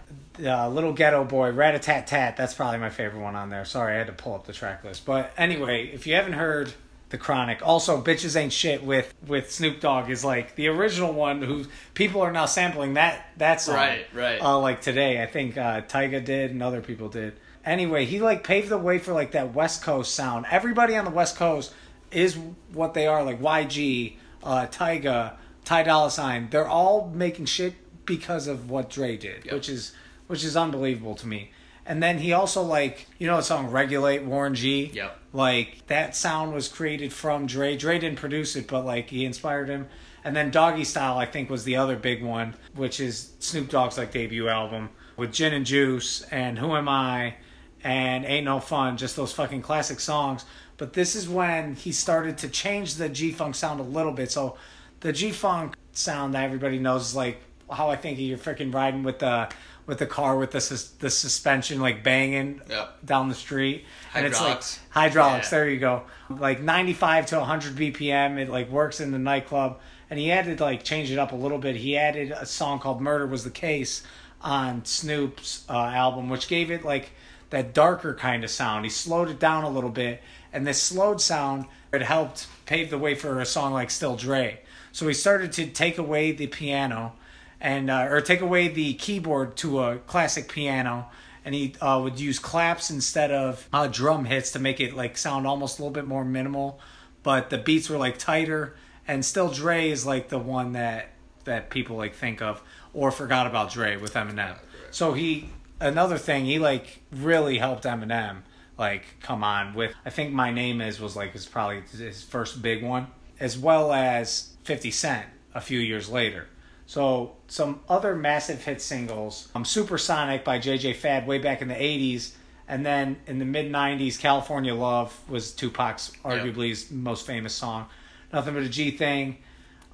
[0.44, 2.36] uh, Little Ghetto Boy, Rat a Tat Tat.
[2.36, 3.64] That's probably my favorite one on there.
[3.64, 5.04] Sorry, I had to pull up the track list.
[5.06, 6.74] But anyway, if you haven't heard
[7.08, 11.40] the Chronic, also Bitches Ain't Shit with with Snoop Dogg is like the original one.
[11.40, 11.64] Who
[11.94, 13.76] people are now sampling that that song.
[13.76, 14.40] Right, right.
[14.40, 17.32] Uh, like today, I think uh, Tyga did and other people did.
[17.64, 20.44] Anyway, he like paved the way for like that West Coast sound.
[20.50, 21.72] Everybody on the West Coast
[22.10, 22.38] is
[22.72, 23.24] what they are.
[23.24, 25.32] Like YG, uh, Tyga,
[25.64, 26.48] Ty Dolla Sign.
[26.50, 27.74] They're all making shit
[28.06, 29.54] because of what Dre did, Yep.
[29.54, 29.92] which is
[30.26, 31.50] which is unbelievable to me.
[31.86, 34.90] And then he also like you know the song "Regulate" Warren G.
[34.94, 35.18] Yep.
[35.32, 37.76] Like that sound was created from Dre.
[37.76, 39.88] Dre didn't produce it, but like he inspired him.
[40.22, 43.98] And then Doggy Style, I think, was the other big one, which is Snoop Dogg's
[43.98, 44.88] like debut album
[45.18, 47.34] with Gin and Juice and Who Am I
[47.82, 50.46] and Ain't No Fun, just those fucking classic songs.
[50.76, 54.30] But this is when he started to change the G Funk sound a little bit.
[54.30, 54.56] So
[55.00, 59.02] the G Funk sound that everybody knows is like how I think you're freaking riding
[59.02, 59.48] with the
[59.86, 63.04] with the car with the sus- the suspension like banging Yep.
[63.04, 63.84] down the street.
[64.14, 65.52] And it's like hydraulics.
[65.52, 65.58] Yeah.
[65.58, 66.02] There you go.
[66.30, 68.38] Like 95 to 100 BPM.
[68.38, 69.78] It like works in the nightclub.
[70.10, 71.76] And he to like change it up a little bit.
[71.76, 74.02] He added a song called "Murder Was the Case"
[74.40, 77.10] on Snoop's uh, album, which gave it like
[77.50, 78.84] that darker kind of sound.
[78.84, 80.22] He slowed it down a little bit,
[80.54, 84.60] and this slowed sound it helped pave the way for a song like "Still Dre."
[84.92, 87.14] So he started to take away the piano,
[87.60, 91.10] and uh, or take away the keyboard to a classic piano,
[91.44, 95.18] and he uh, would use claps instead of uh, drum hits to make it like
[95.18, 96.80] sound almost a little bit more minimal,
[97.22, 98.76] but the beats were like tighter.
[99.06, 101.10] And still, Dre is like the one that
[101.44, 102.62] that people like think of
[102.94, 104.56] or forgot about Dre with Eminem.
[104.92, 105.50] So he
[105.80, 108.42] another thing he like really helped Eminem
[108.78, 112.62] like come on with I think my name is was like his probably his first
[112.62, 113.08] big one
[113.40, 116.46] as well as 50 Cent a few years later.
[116.86, 121.74] So some other massive hit singles, um, Supersonic by JJ Fad way back in the
[121.74, 122.32] 80s
[122.68, 127.86] and then in the mid 90s California Love was Tupac's arguably his most famous song.
[128.32, 129.38] Nothing but a G thing.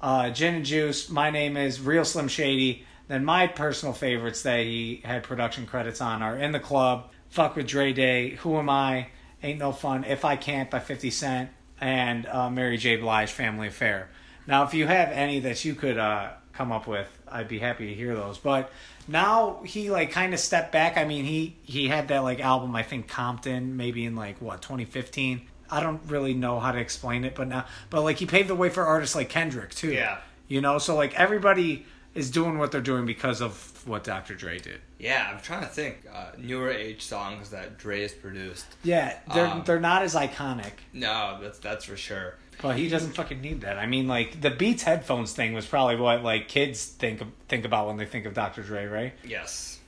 [0.01, 2.85] Uh, Gin and Juice, My Name is Real Slim Shady.
[3.07, 7.55] Then my personal favorites that he had production credits on are In the Club, Fuck
[7.55, 9.07] with Dre Day, Who Am I,
[9.41, 12.97] Ain't No Fun, If I Can't by 50 Cent, and uh, Mary J.
[12.97, 14.09] Blige Family Affair.
[14.45, 17.87] Now, if you have any that you could uh, come up with, I'd be happy
[17.87, 18.37] to hear those.
[18.37, 18.69] But
[19.07, 20.97] now he like kind of stepped back.
[20.97, 24.61] I mean, he he had that like album I think Compton maybe in like what
[24.61, 25.41] 2015.
[25.69, 28.55] I don't really know how to explain it, but now but like he paved the
[28.55, 29.93] way for artists like Kendrick too.
[29.93, 30.17] Yeah.
[30.49, 34.35] You know, so like everybody is doing what they're doing because of what Dr.
[34.35, 34.81] Dre did.
[34.99, 38.65] Yeah, I'm trying to think uh, newer age songs that Dre has produced.
[38.83, 40.73] Yeah, they're Um, they're not as iconic.
[40.93, 42.35] No, that's that's for sure.
[42.61, 43.79] But he doesn't fucking need that.
[43.79, 47.87] I mean, like the Beats headphones thing was probably what like kids think think about
[47.87, 48.61] when they think of Dr.
[48.61, 49.13] Dre, right?
[49.25, 49.79] Yes.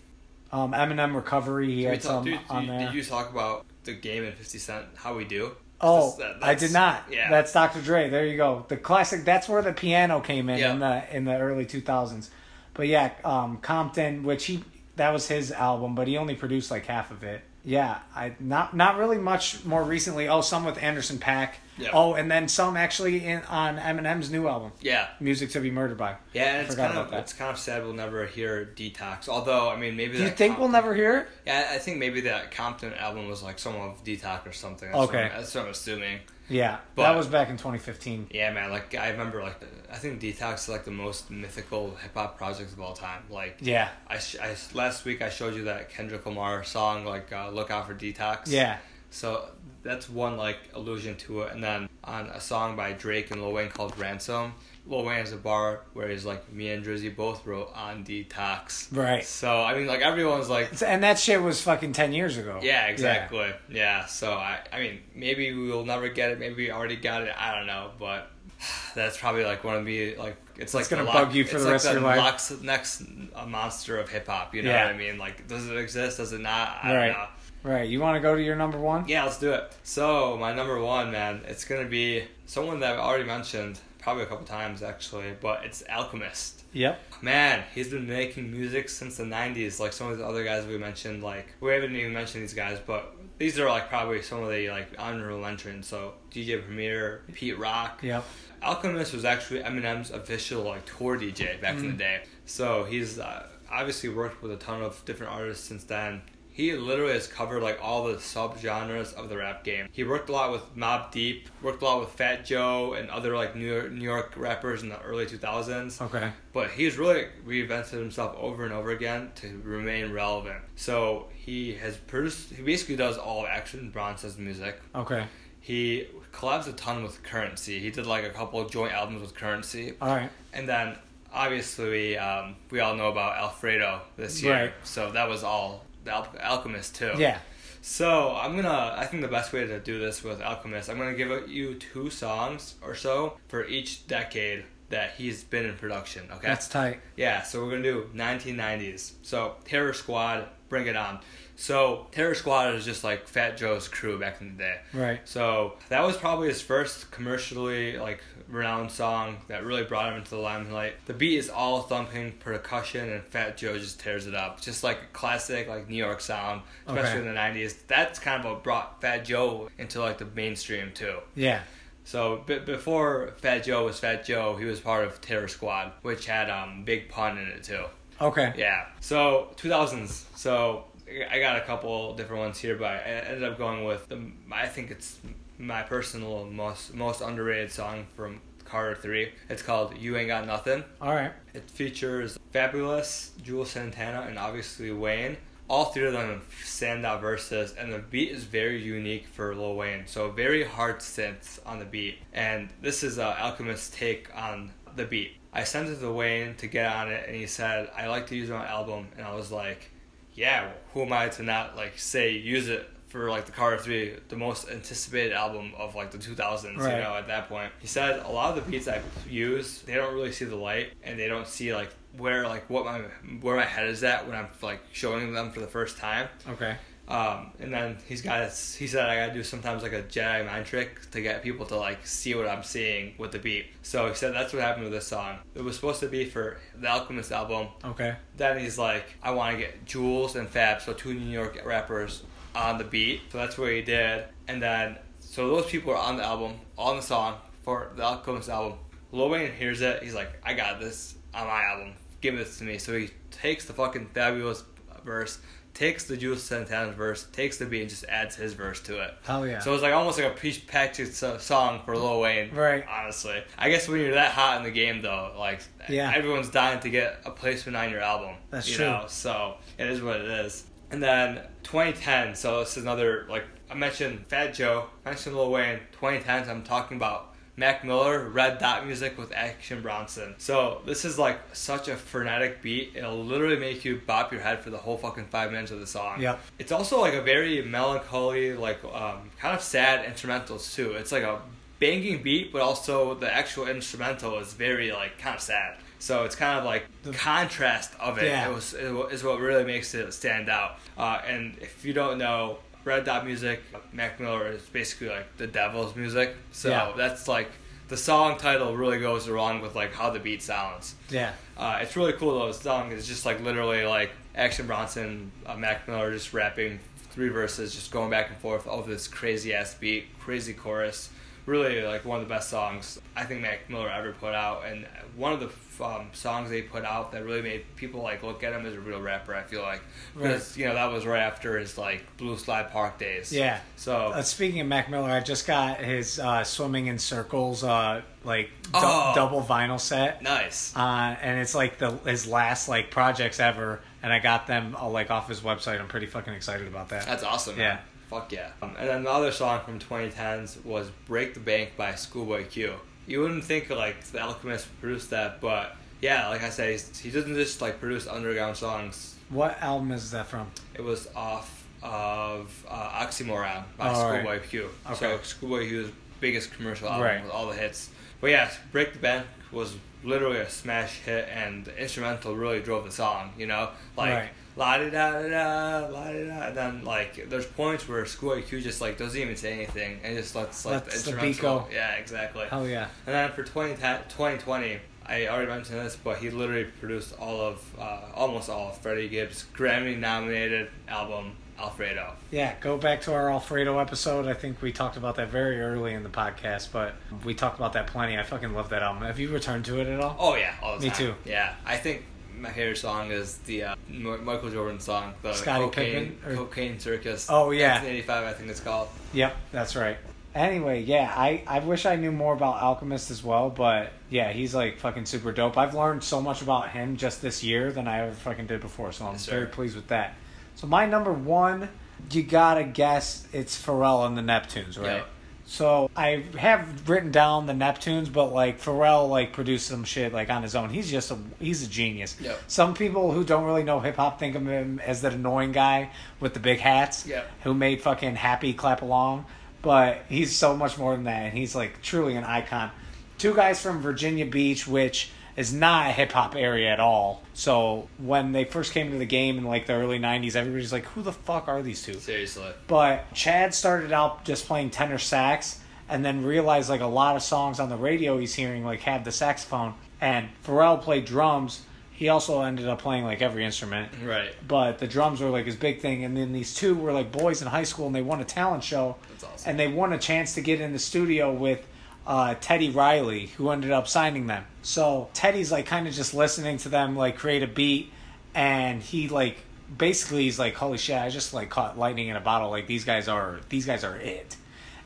[0.52, 2.80] Um, Eminem Recovery, he had talk, some dude, on did, there.
[2.88, 4.86] did you talk about the game in 50 Cent?
[4.96, 5.56] How we do?
[5.84, 7.04] Oh, That's- I did not.
[7.12, 7.30] Yeah.
[7.30, 7.82] That's Dr.
[7.82, 8.10] Dre.
[8.10, 8.66] There you go.
[8.68, 9.26] The classic.
[9.26, 10.72] That's where the piano came in Yeah.
[10.74, 12.30] in the in the early two thousands.
[12.74, 14.64] But yeah, um, Compton, which he
[14.96, 17.42] that was his album, but he only produced like half of it.
[17.66, 20.28] Yeah, I not not really much more recently.
[20.28, 21.50] Oh, some with Anderson .Paak.
[21.78, 21.90] Yeah.
[21.94, 25.08] Oh, and then some actually in on Eminem's new album, yeah.
[25.20, 26.16] Music to Be Murdered By.
[26.34, 27.20] Yeah, and it's kind of that.
[27.22, 29.28] it's kind of sad we'll never hear Detox.
[29.28, 31.28] Although I mean, maybe Do you think we'll never hear it?
[31.48, 34.92] Yeah, I think maybe that Compton album was like some of Detox or something.
[34.92, 35.16] That's Okay.
[35.24, 36.20] what, I'm- that's what I'm assuming.
[36.50, 38.28] Yeah, But- that was back in 2015.
[38.30, 38.70] Yeah, man.
[38.70, 39.60] Like I remember, like
[39.92, 43.24] I think Detox is like the most mythical hip hop project of all time.
[43.32, 47.32] Like Yeah, I, sh- I last week I showed you that Kendrick Lamar song, like
[47.34, 48.78] uh, "Look Out for Detox." yeah,
[49.10, 49.50] So
[49.84, 53.52] that's one like allusion to it, and then on a song by Drake and Lil
[53.54, 54.54] Wayne called "Ransom."
[54.86, 58.88] Lil Wayne has a bar where he's like, "Me and Drizzy both wrote on Detox."
[58.96, 59.24] right.
[59.24, 62.60] So I mean, like everyone's like, And that shit was fucking 10 years ago.
[62.62, 64.06] yeah, exactly, yeah.
[64.06, 66.40] So I, I mean, maybe we'll never get it.
[66.40, 67.34] Maybe we already got it.
[67.38, 68.30] I don't know, but
[68.96, 71.64] that's probably like one of the like it's like gonna the bug you for the
[71.66, 72.18] like rest of your life.
[72.18, 73.04] Next, next
[73.36, 74.54] uh, monster of hip hop.
[74.54, 74.86] You know Yeah.
[74.88, 75.18] what I mean?
[75.18, 76.18] Like, does it exist?
[76.18, 76.78] Does it not?
[76.84, 77.08] I Right.
[77.08, 77.28] don't know.
[77.64, 77.88] Right.
[77.90, 79.08] You want to go to your number one?
[79.08, 79.72] Yeah, let's do it.
[79.84, 84.26] So my number one, man, it's gonna be someone that I've already mentioned probably a
[84.26, 86.64] couple times actually, but it's Alchemist.
[86.74, 87.00] Yep.
[87.22, 89.80] Man, he's been making music since the '90s.
[89.80, 92.80] Like some of the other guys we mentioned, like we haven't even mentioned these guys,
[92.86, 95.88] but these are like probably some of the like honorable entrants.
[95.88, 98.02] So DJ Premier, Pete Rock.
[98.04, 98.26] Yep.
[98.62, 102.24] Alchemist was actually Eminem's official like tour DJ back in the day.
[102.46, 106.22] So he's uh, obviously worked with a ton of different artists since then.
[106.54, 109.88] He literally has covered like all the subgenres of the rap game.
[109.92, 113.36] He worked a lot with Mobb Deep, worked a lot with Fat Joe and other
[113.36, 116.00] like New York, New York rappers in the early 2000s.
[116.02, 116.32] Okay.
[116.54, 120.60] But he's really reinvented himself over and over again to remain relevant.
[120.76, 122.52] So he has produced.
[122.54, 124.80] He basically does all Action Bronson's music.
[124.94, 125.26] Okay.
[125.60, 127.74] He collabs a ton with Curren$y.
[127.80, 130.30] He did like a couple of joint albums with Curren$y, All right.
[130.54, 130.98] and then
[131.34, 134.54] obviously um, we all know about Alfredo this year.
[134.54, 134.74] Right.
[134.84, 137.14] So that was all the Al- Alchemist too.
[137.18, 137.40] Yeah.
[137.82, 138.96] So I'm gonna.
[138.98, 142.10] I think the best way to do this with Alchemist, I'm gonna give you two
[142.10, 146.24] songs or so for each decade that he's been in production.
[146.32, 146.48] Okay.
[146.48, 147.02] That's tight.
[147.18, 149.14] Yeah, so we're gonna do 1990s.
[149.22, 151.20] So Terror Squad, bring it on.
[151.56, 154.78] So Terror Squad is just like Fat Joe's crew back in the day.
[154.92, 155.20] Right.
[155.24, 160.32] So that was probably his first commercially like renowned song that really brought him into
[160.32, 160.96] the limelight.
[161.06, 164.98] The beat is all thumping percussion, and Fat Joe just tears it up, just like
[164.98, 167.30] a classic like New York sound, especially Okay.
[167.30, 167.76] in the '90s.
[167.88, 171.20] That's kind of what brought Fat Joe into like the mainstream too.
[171.36, 171.62] Yeah.
[172.04, 176.26] So b- before Fat Joe was Fat Joe, he was part of Terror Squad, which
[176.26, 177.86] had um Big Pun in it too.
[178.24, 178.54] Okay.
[178.56, 178.86] Yeah.
[179.02, 180.24] So 2000s.
[180.38, 180.86] So
[181.30, 184.32] I got a couple different ones here, but I ended up going with the.
[184.52, 185.20] I think it's
[185.58, 189.34] my personal most most underrated song from Carter Three.
[189.50, 191.34] It's called "You Ain't Got Nothing." All right.
[191.54, 195.36] It features Fabolous, Juelz Santana, and obviously Wayne.
[195.70, 199.76] All three of them have standout verses, and the beat is very unique for Lil
[199.76, 200.04] Wayne.
[200.08, 205.06] So very hard synths on the beat, and this is uh, Alchemist's take on the
[205.06, 205.38] beat.
[205.54, 208.36] I sent it to Wayne to get on it, and he said, "I like to
[208.36, 209.92] use it on my album," and I was like,
[210.34, 214.16] "Yeah, who am I to not like say use it?" For like the Carter Three,
[214.30, 216.96] the most anticipated album of like the 2000s, Right.
[216.98, 217.72] you know, at that point.
[217.80, 220.94] He said a lot of the beats I use, they don't really see the light,
[221.04, 223.02] and they don't see like where like what my
[223.42, 226.28] where my head is at when I'm like showing them for the first time.
[226.50, 226.76] Okay.
[227.06, 230.66] Um, and then he's got he said I gotta do sometimes like a Jedi mind
[230.66, 233.66] trick to get people to like see what I'm seeing with the beat.
[233.82, 235.40] So he said that's what happened with this song.
[235.54, 237.68] It was supposed to be for the Alchemist album.
[237.84, 238.16] Okay.
[238.38, 242.24] Then he's like, I want to get Juelz and Fab, so two New York rappers,
[242.56, 243.22] on the beat.
[243.32, 244.26] So that's what he did.
[244.48, 248.50] And then, so those people are on the album, on the song for the Alchemist
[248.50, 248.80] album.
[249.12, 250.04] Lil Wayne hears it.
[250.04, 251.94] He's like, I got this on my album.
[252.22, 252.78] Give this to me.
[252.78, 254.64] So he takes the fucking Fabolous
[255.04, 255.40] verse,
[255.74, 259.14] takes the Juelz Santana's verse, takes the beat, and just adds his verse to it.
[259.26, 259.60] Hell yeah.
[259.60, 262.54] So it's like almost like a pre-packaged song for Lil Wayne.
[262.54, 262.86] Right.
[262.88, 266.12] Honestly, I guess when you're that hot in the game, though, like Yeah.
[266.16, 268.36] everyone's dying to get a placement on your album.
[268.52, 268.86] That's you true.
[268.86, 269.06] Know?
[269.08, 270.66] So it is what it is.
[270.92, 272.36] And then 2010.
[272.36, 275.80] So this is another like I mentioned Fat Joe, mentioned Lil Wayne.
[275.94, 276.50] 2010.
[276.50, 277.33] I'm talking about.
[277.56, 280.34] Mac Miller, Red Dot Music with Action Bronson.
[280.40, 282.94] So this is like such a frenetic beat.
[282.96, 285.88] It'll literally make you bop your head for the whole fucking five minutes of the
[285.88, 286.22] song.
[286.22, 286.40] Yep.
[286.58, 290.94] It's also like a very melancholy, like um, kind of sad instrumentals too.
[290.94, 291.42] It's like a
[291.80, 295.76] banging beat, but also the actual instrumental is very like kind of sad.
[296.00, 298.26] So it's kind of like the contrast of it.
[298.26, 298.50] Yeah.
[298.50, 300.80] It was it wa- is what really makes it stand out.
[300.98, 303.62] Uh, and if you don't know, Red Dot Music,
[303.92, 306.36] Mac Miller is basically like the devil's music.
[306.52, 306.92] So Yeah.
[306.96, 307.50] that's like
[307.90, 310.96] the song title really goes along with like how the beat sounds.
[311.10, 311.32] yeah.
[311.58, 312.48] Uh, it's really cool though.
[312.48, 316.80] The song is just like literally like Action Bronson, uh, Mac Miller just rapping
[317.12, 321.10] three verses, just going back and forth over this crazy ass beat, crazy chorus.
[321.46, 324.88] Really like one of the best songs I think Mac Miller ever put out, and
[325.16, 325.50] one of the
[325.82, 328.80] um, songs they put out that really made people like look at him as a
[328.80, 329.34] real rapper.
[329.36, 329.82] I feel like
[330.16, 333.32] because you know that was right after his like Blue Slide Park days.
[333.34, 333.60] Yeah.
[333.76, 338.02] So Uh, speaking of Mac Miller, I just got his uh, Swimming in Circles uh,
[338.24, 339.12] like du- Oh.
[339.16, 340.22] double vinyl set.
[340.22, 340.76] nice.
[340.76, 344.92] Uh, and it's like the his last like projects ever, and I got them all
[344.92, 345.80] like off his website.
[345.80, 347.06] I'm pretty fucking excited about that.
[347.06, 347.58] That's awesome.
[347.58, 347.76] Yeah.
[347.76, 347.80] Man.
[348.10, 348.50] Fuck yeah.
[348.62, 352.74] Um, and then the other song from 2010s was "Break the Bank" by Schoolboy Q.
[353.08, 357.36] You wouldn't think like the Alchemist produced that, but yeah, like I said, he doesn't
[357.36, 359.16] just like produce underground songs.
[359.30, 360.48] What album is that from?
[360.76, 364.70] It was off of uh, Oxymoron by Oh, Schoolboy Q.
[364.86, 364.96] Okay.
[364.96, 365.90] So Schoolboy Q's
[366.22, 367.24] biggest commercial album Right.
[367.24, 367.90] with all the hits.
[368.22, 372.86] But yeah, "Break the Bank" was literally a smash hit, and the instrumental really drove
[372.86, 373.34] the song.
[373.38, 374.12] You know, like.
[374.14, 374.30] Right.
[374.56, 378.44] La di da da da, la di da, and then like there's points where Schoolboy
[378.44, 381.60] Q just like doesn't even say anything and just lets like Lets the the instrumental.
[381.62, 381.68] go.
[381.74, 382.46] Yeah, exactly.
[382.48, 382.88] Hell yeah.
[383.08, 387.62] And then for 2010 2020, I already mentioned this, but he literally produced all of,
[387.80, 392.14] uh, almost all of Freddie Gibbs' Grammy nominated album Alfredo.
[392.32, 394.28] Yeah, go back to our Alfredo episode.
[394.28, 396.96] I think we talked about that very early in the podcast, but
[397.26, 398.18] we talked about that plenty.
[398.18, 399.04] I fucking love that album.
[399.04, 400.16] Have you returned to it at all?
[400.20, 400.98] Oh yeah, all the Me time.
[400.98, 401.16] too.
[401.26, 402.06] Yeah, I think
[402.38, 406.80] my favorite song is the uh, Michael Jordan song, the Scottie Cocaine, Pippen, or- Cocaine
[406.80, 407.28] Circus.
[407.30, 407.74] Oh, yeah.
[407.82, 408.90] 1985, I think it's called.
[409.14, 409.98] Yep, that's right.
[410.36, 414.56] Anyway, yeah, I, I wish I knew more about Alchemist as well, but yeah, he's
[414.56, 415.58] like fucking super dope.
[415.60, 418.92] I've learned so much about him just this year than I ever fucking did before,
[418.92, 420.16] so I'm Yes, very pleased with that.
[420.56, 421.70] So my number one,
[422.12, 424.98] you gotta guess it's Pharrell and the Neptunes, right?
[424.98, 425.08] Yep.
[425.46, 430.30] So I have written down the Neptunes, but like Pharrell like produced some shit like
[430.30, 430.70] on his own.
[430.70, 432.16] He's just a he's a genius.
[432.22, 432.40] Yep.
[432.48, 435.90] Some people who don't really know hip hop think of him as that annoying guy
[436.20, 437.30] with the big hats Yep.
[437.44, 439.26] who made fucking happy clap along.
[439.62, 442.72] But he's so much more than that, and he's like truly an icon.
[443.18, 447.24] Two guys from Virginia Beach, which is not a hip hop area at all.
[447.34, 450.86] So when they first came to the game in like the early '90s, everybody's like,
[450.86, 451.96] "Who the fuck are these two?
[451.96, 452.52] Seriously.
[452.68, 455.60] But Chad started out just playing tenor sax
[455.90, 459.04] and then realized like a lot of songs on the radio he's hearing like have
[459.04, 461.62] the saxophone and Pharrell played drums.
[461.92, 463.92] He also ended up playing like every instrument.
[464.04, 464.34] Right.
[464.48, 467.42] But the drums were like his big thing and then these two were like boys
[467.42, 469.50] in high school and they won a talent show That's awesome.
[469.52, 471.66] and they won a chance to get in the studio with
[472.06, 474.46] uh, Teddy Riley, who ended up signing them.
[474.62, 477.92] So Teddy's like kind of just listening to them like create a beat,
[478.34, 479.38] and he like
[479.78, 480.98] basically he's like, "Holy shit!
[480.98, 482.50] I just like caught lightning in a bottle.
[482.50, 484.36] Like these guys are these guys are it."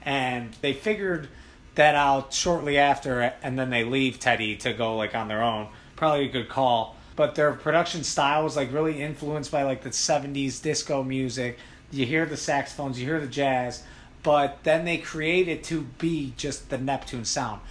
[0.03, 1.27] And they figured
[1.75, 5.69] that out shortly after, and then they leave Teddy to go like on their own.
[5.95, 6.95] Probably a good call.
[7.15, 11.57] But their production style was like really influenced by like the '70s disco music.
[11.89, 13.83] You hear the saxophones, you hear the jazz,
[14.23, 17.61] but then they create it to be just the Neptune sound.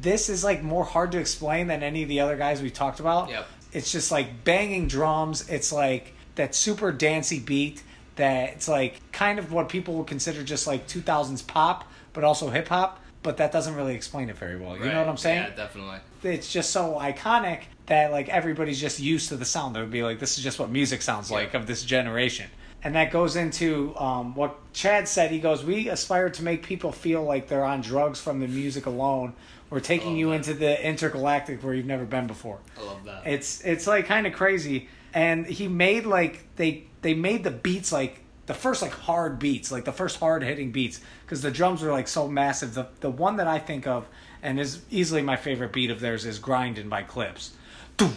[0.00, 3.00] This is like more hard to explain than any of the other guys we talked
[3.00, 3.28] about.
[3.30, 3.46] Yep.
[3.72, 5.48] It's just like banging drums.
[5.48, 7.82] It's like that super dancey beat
[8.16, 12.50] that it's like kind of what people would consider just like 2000s pop, but also
[12.50, 12.98] hip hop.
[13.22, 14.76] But that doesn't really explain it very well.
[14.76, 15.42] You know what I'm saying?
[15.50, 15.98] Yeah, definitely.
[16.24, 19.76] it's just so iconic that like everybody's just used to the sound.
[19.76, 21.36] They would be like, this is just what music sounds Yeah.
[21.36, 22.50] like of this generation.
[22.84, 25.30] And that goes into um, what Chad said.
[25.30, 28.86] He goes, "We aspire to make people feel like they're on drugs from the music
[28.86, 29.34] alone.
[29.70, 30.34] We're taking you that.
[30.34, 33.26] into the intergalactic where you've never been before." I love that.
[33.26, 34.88] It's it's like kind of crazy.
[35.14, 39.70] And he made like they they made the beats like the first like hard beats,
[39.70, 42.74] like the first hard hitting beats, because the drums were like so massive.
[42.74, 44.08] The the one that I think of
[44.42, 47.52] and is easily my favorite beat of theirs is "Grinding" by Clipse.
[47.96, 48.10] doo,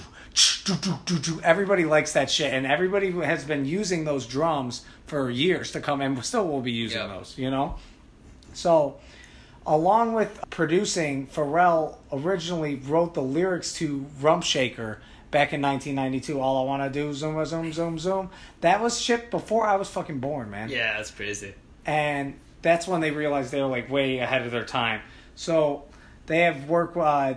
[1.43, 5.79] everybody likes that shit, and everybody who has been using those drums for years to
[5.79, 7.09] come, and still will be using Yep.
[7.09, 7.37] those.
[7.37, 7.75] You know,
[8.53, 8.97] so
[9.65, 14.99] along with producing, Pharrell originally wrote the lyrics to Rump Shaker
[15.31, 16.39] back in 1992.
[16.39, 18.29] All I want to do, zoom, zoom, zoom, zoom.
[18.61, 20.69] That was shit before I was fucking born, man.
[20.69, 21.53] Yeah, that's crazy.
[21.85, 25.01] And that's when they realized they were like way ahead of their time.
[25.35, 25.85] So
[26.25, 26.95] they have work.
[26.97, 27.35] Uh,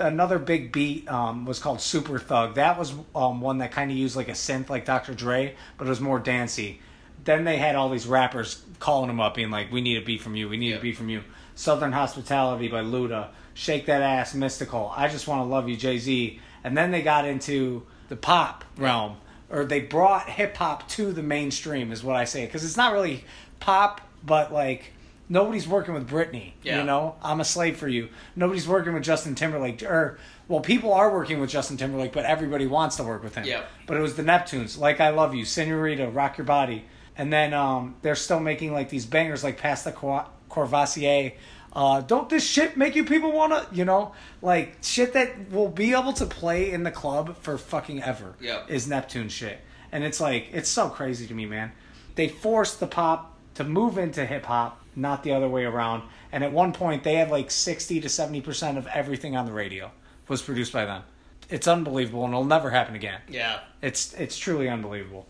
[0.00, 2.54] another big beat um, was called Super Thug.
[2.54, 5.14] That was um, one that kind of used like a synth, like Dr.
[5.14, 6.80] Dre, but it was more dancey.
[7.22, 10.22] Then they had all these rappers calling them up, being like, "We need a beat
[10.22, 10.48] from you.
[10.48, 10.76] We need Yeah.
[10.76, 11.22] a beat from you."
[11.54, 14.92] Southern Hospitality by Luda, Shake That Ass, Mystikal.
[14.96, 16.40] I just want to love you, Jay Z.
[16.64, 19.16] And then they got into the pop realm,
[19.50, 22.92] or they brought hip hop to the mainstream, is what I say, because it's not
[22.94, 23.24] really
[23.60, 24.92] pop, but like
[25.30, 26.52] nobody's working with Britney.
[26.62, 26.80] Yeah.
[26.80, 28.10] You know, I'm a slave for you.
[28.36, 30.18] Nobody's working with Justin Timberlake, or
[30.48, 33.44] well, people are working with Justin Timberlake, but everybody wants to work with him.
[33.44, 33.66] Yep.
[33.86, 36.84] But it was the Neptunes, like I Love You, Senorita, Rock Your Body,
[37.16, 41.32] and then um, they're still making like these bangers like Past the Cor- Courvoisier.
[41.72, 44.12] Uh, don't this shit make you people wanna, you know,
[44.42, 48.68] like shit that will be able to play in the club for fucking ever Yep.
[48.70, 49.60] is Neptune shit.
[49.92, 51.70] And it's like, it's so crazy to me, man.
[52.16, 56.02] They forced the pop to move into hip hop, not the other way around.
[56.32, 59.90] And at one point, they had like 60 to 70% of everything on the radio
[60.28, 61.02] was produced by them.
[61.48, 63.20] It's unbelievable and it'll never happen again.
[63.28, 63.60] Yeah.
[63.82, 65.26] It's it's truly unbelievable.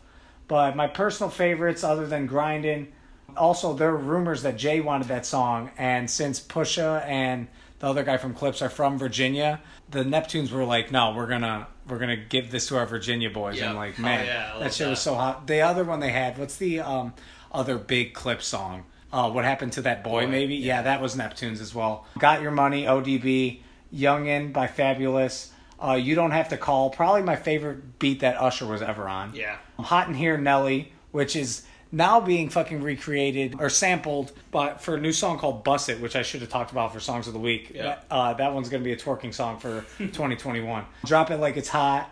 [0.49, 2.89] But my personal favorites, other than grinding,
[3.37, 7.47] also there are rumors that Jay wanted that song, and since Pusha and
[7.79, 11.69] the other guy from Clipse are from Virginia, the Neptunes were like, "No, we're gonna
[11.89, 13.69] we're gonna give this to our Virginia boys." Yeah.
[13.69, 15.47] And like, Oh, man, yeah, that shit was so hot.
[15.47, 17.15] The other one they had, what's the um
[17.53, 18.85] other big Clip song?
[19.13, 20.25] Uh, what happened to that boy?
[20.25, 20.77] Boy, maybe yeah.
[20.77, 22.07] yeah, that was Neptunes as well.
[22.19, 23.61] Got Your Money, ODB,
[23.95, 25.51] Youngin by Fabolous.
[25.83, 26.91] Uh, you don't have to call.
[26.91, 29.35] Probably my favorite beat that Usher was ever on.
[29.35, 29.57] Yeah.
[29.79, 35.01] Hot in Here Nelly, which is now being fucking recreated or sampled but for a
[35.01, 37.41] new song called Bus It, which I should have talked about for Songs of the
[37.41, 37.73] Week.
[37.75, 37.83] Yeah.
[37.83, 40.85] That, uh, that one's going to be a twerking song for 2021.
[41.05, 42.11] Drop It Like It's Hot,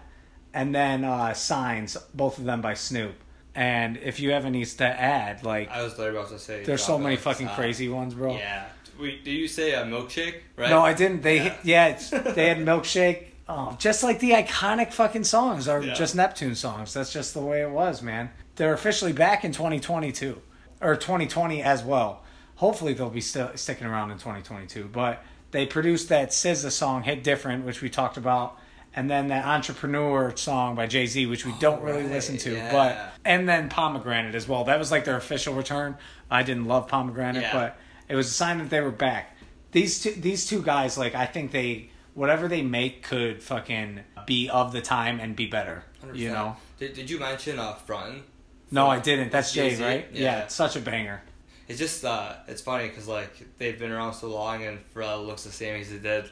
[0.54, 3.14] and then uh, Signs, both of them by Snoop.
[3.58, 6.62] And if you have any to add, like, I was literally about to say.
[6.62, 8.36] there's so many fucking it's crazy ones, bro.
[8.36, 8.66] Yeah.
[9.00, 10.42] Wait, did you say a milkshake?
[10.56, 10.70] Right.
[10.70, 11.22] No, I didn't.
[11.22, 11.56] They Yeah.
[11.64, 13.24] yeah, it's, they had milkshake.
[13.48, 15.94] Um, just like the iconic fucking songs are Yeah.
[15.94, 16.94] just Neptune songs.
[16.94, 18.30] That's just the way it was, man.
[18.56, 20.40] They're officially back in 2022
[20.80, 22.22] or 2020 as well.
[22.56, 24.84] Hopefully they'll be still sticking around in 2022.
[24.92, 28.56] But they produced that SZA song "Hit Different," which we talked about,
[28.94, 32.54] and then that Entrepreneur song by Jay Z, which we don't really right, listen to.
[32.54, 32.72] yeah.
[32.72, 34.64] But and then Pomegranate as well.
[34.64, 35.96] That was like their official return.
[36.30, 37.52] I didn't love Pomegranate, Yeah.
[37.52, 37.78] but
[38.08, 39.36] it was a sign that they were back.
[39.72, 44.48] These two, these two guys, like I think they whatever they make could fucking be
[44.50, 45.84] of the time and be better.
[46.14, 46.32] You 100%.
[46.32, 46.56] know?
[46.78, 48.22] Did, did you mention uh, Frontin?
[48.70, 49.30] No, I didn't.
[49.32, 49.82] That's Jay, Jay-Z?
[49.84, 50.06] right?
[50.12, 50.20] Yeah.
[50.22, 50.46] Yeah.
[50.48, 51.22] such a banger.
[51.68, 55.44] It's just uh, it's funny because like they've been around so long and Pharrell looks
[55.44, 56.30] the same as he did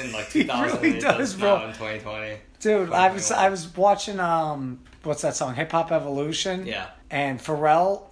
[0.00, 1.56] in like He 2000 really does, bro.
[1.66, 2.36] in 2020.
[2.60, 5.54] Dude, I was I was watching um what's that song?
[5.54, 6.66] Hip Hop Evolution.
[6.66, 6.86] Yeah.
[7.10, 8.02] And Pharrell,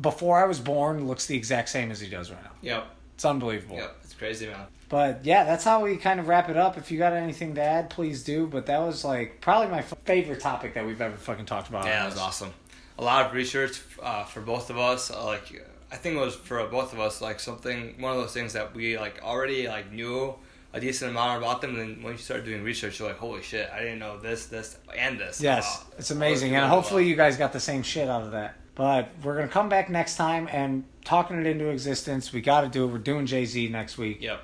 [0.00, 2.50] before I was born, looks the exact same as he does right now.
[2.62, 2.86] Yep.
[3.14, 3.76] It's unbelievable.
[3.76, 3.96] Yep.
[4.02, 4.66] It's crazy, man.
[4.88, 6.76] But yeah, that's how we kind of wrap it up.
[6.76, 8.46] If you got anything to add, please do.
[8.46, 11.84] But that was like probably my f- favorite topic that we've ever fucking talked about.
[11.84, 12.52] Yeah, it was awesome.
[12.98, 15.10] A lot of research uh, for both of us.
[15.10, 18.32] Uh, like, I think it was for both of us like something one of those
[18.32, 20.34] things that we like already like knew
[20.72, 21.70] a decent amount about them.
[21.70, 24.46] And then when you start doing research, you're like, holy shit, I didn't know this,
[24.46, 25.40] this, and this.
[25.40, 25.94] Yes, Wow.
[25.98, 28.56] it's amazing, and hopefully you guys got the same shit out of that.
[28.74, 32.32] But we're gonna come back next time and talking it into existence.
[32.32, 32.86] We got to do it.
[32.88, 34.22] We're doing Jay Z next week.
[34.22, 34.42] Yep.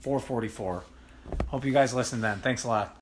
[0.00, 0.82] Four forty four.
[1.48, 2.38] Hope you guys listen then.
[2.40, 2.96] Thanks a lot.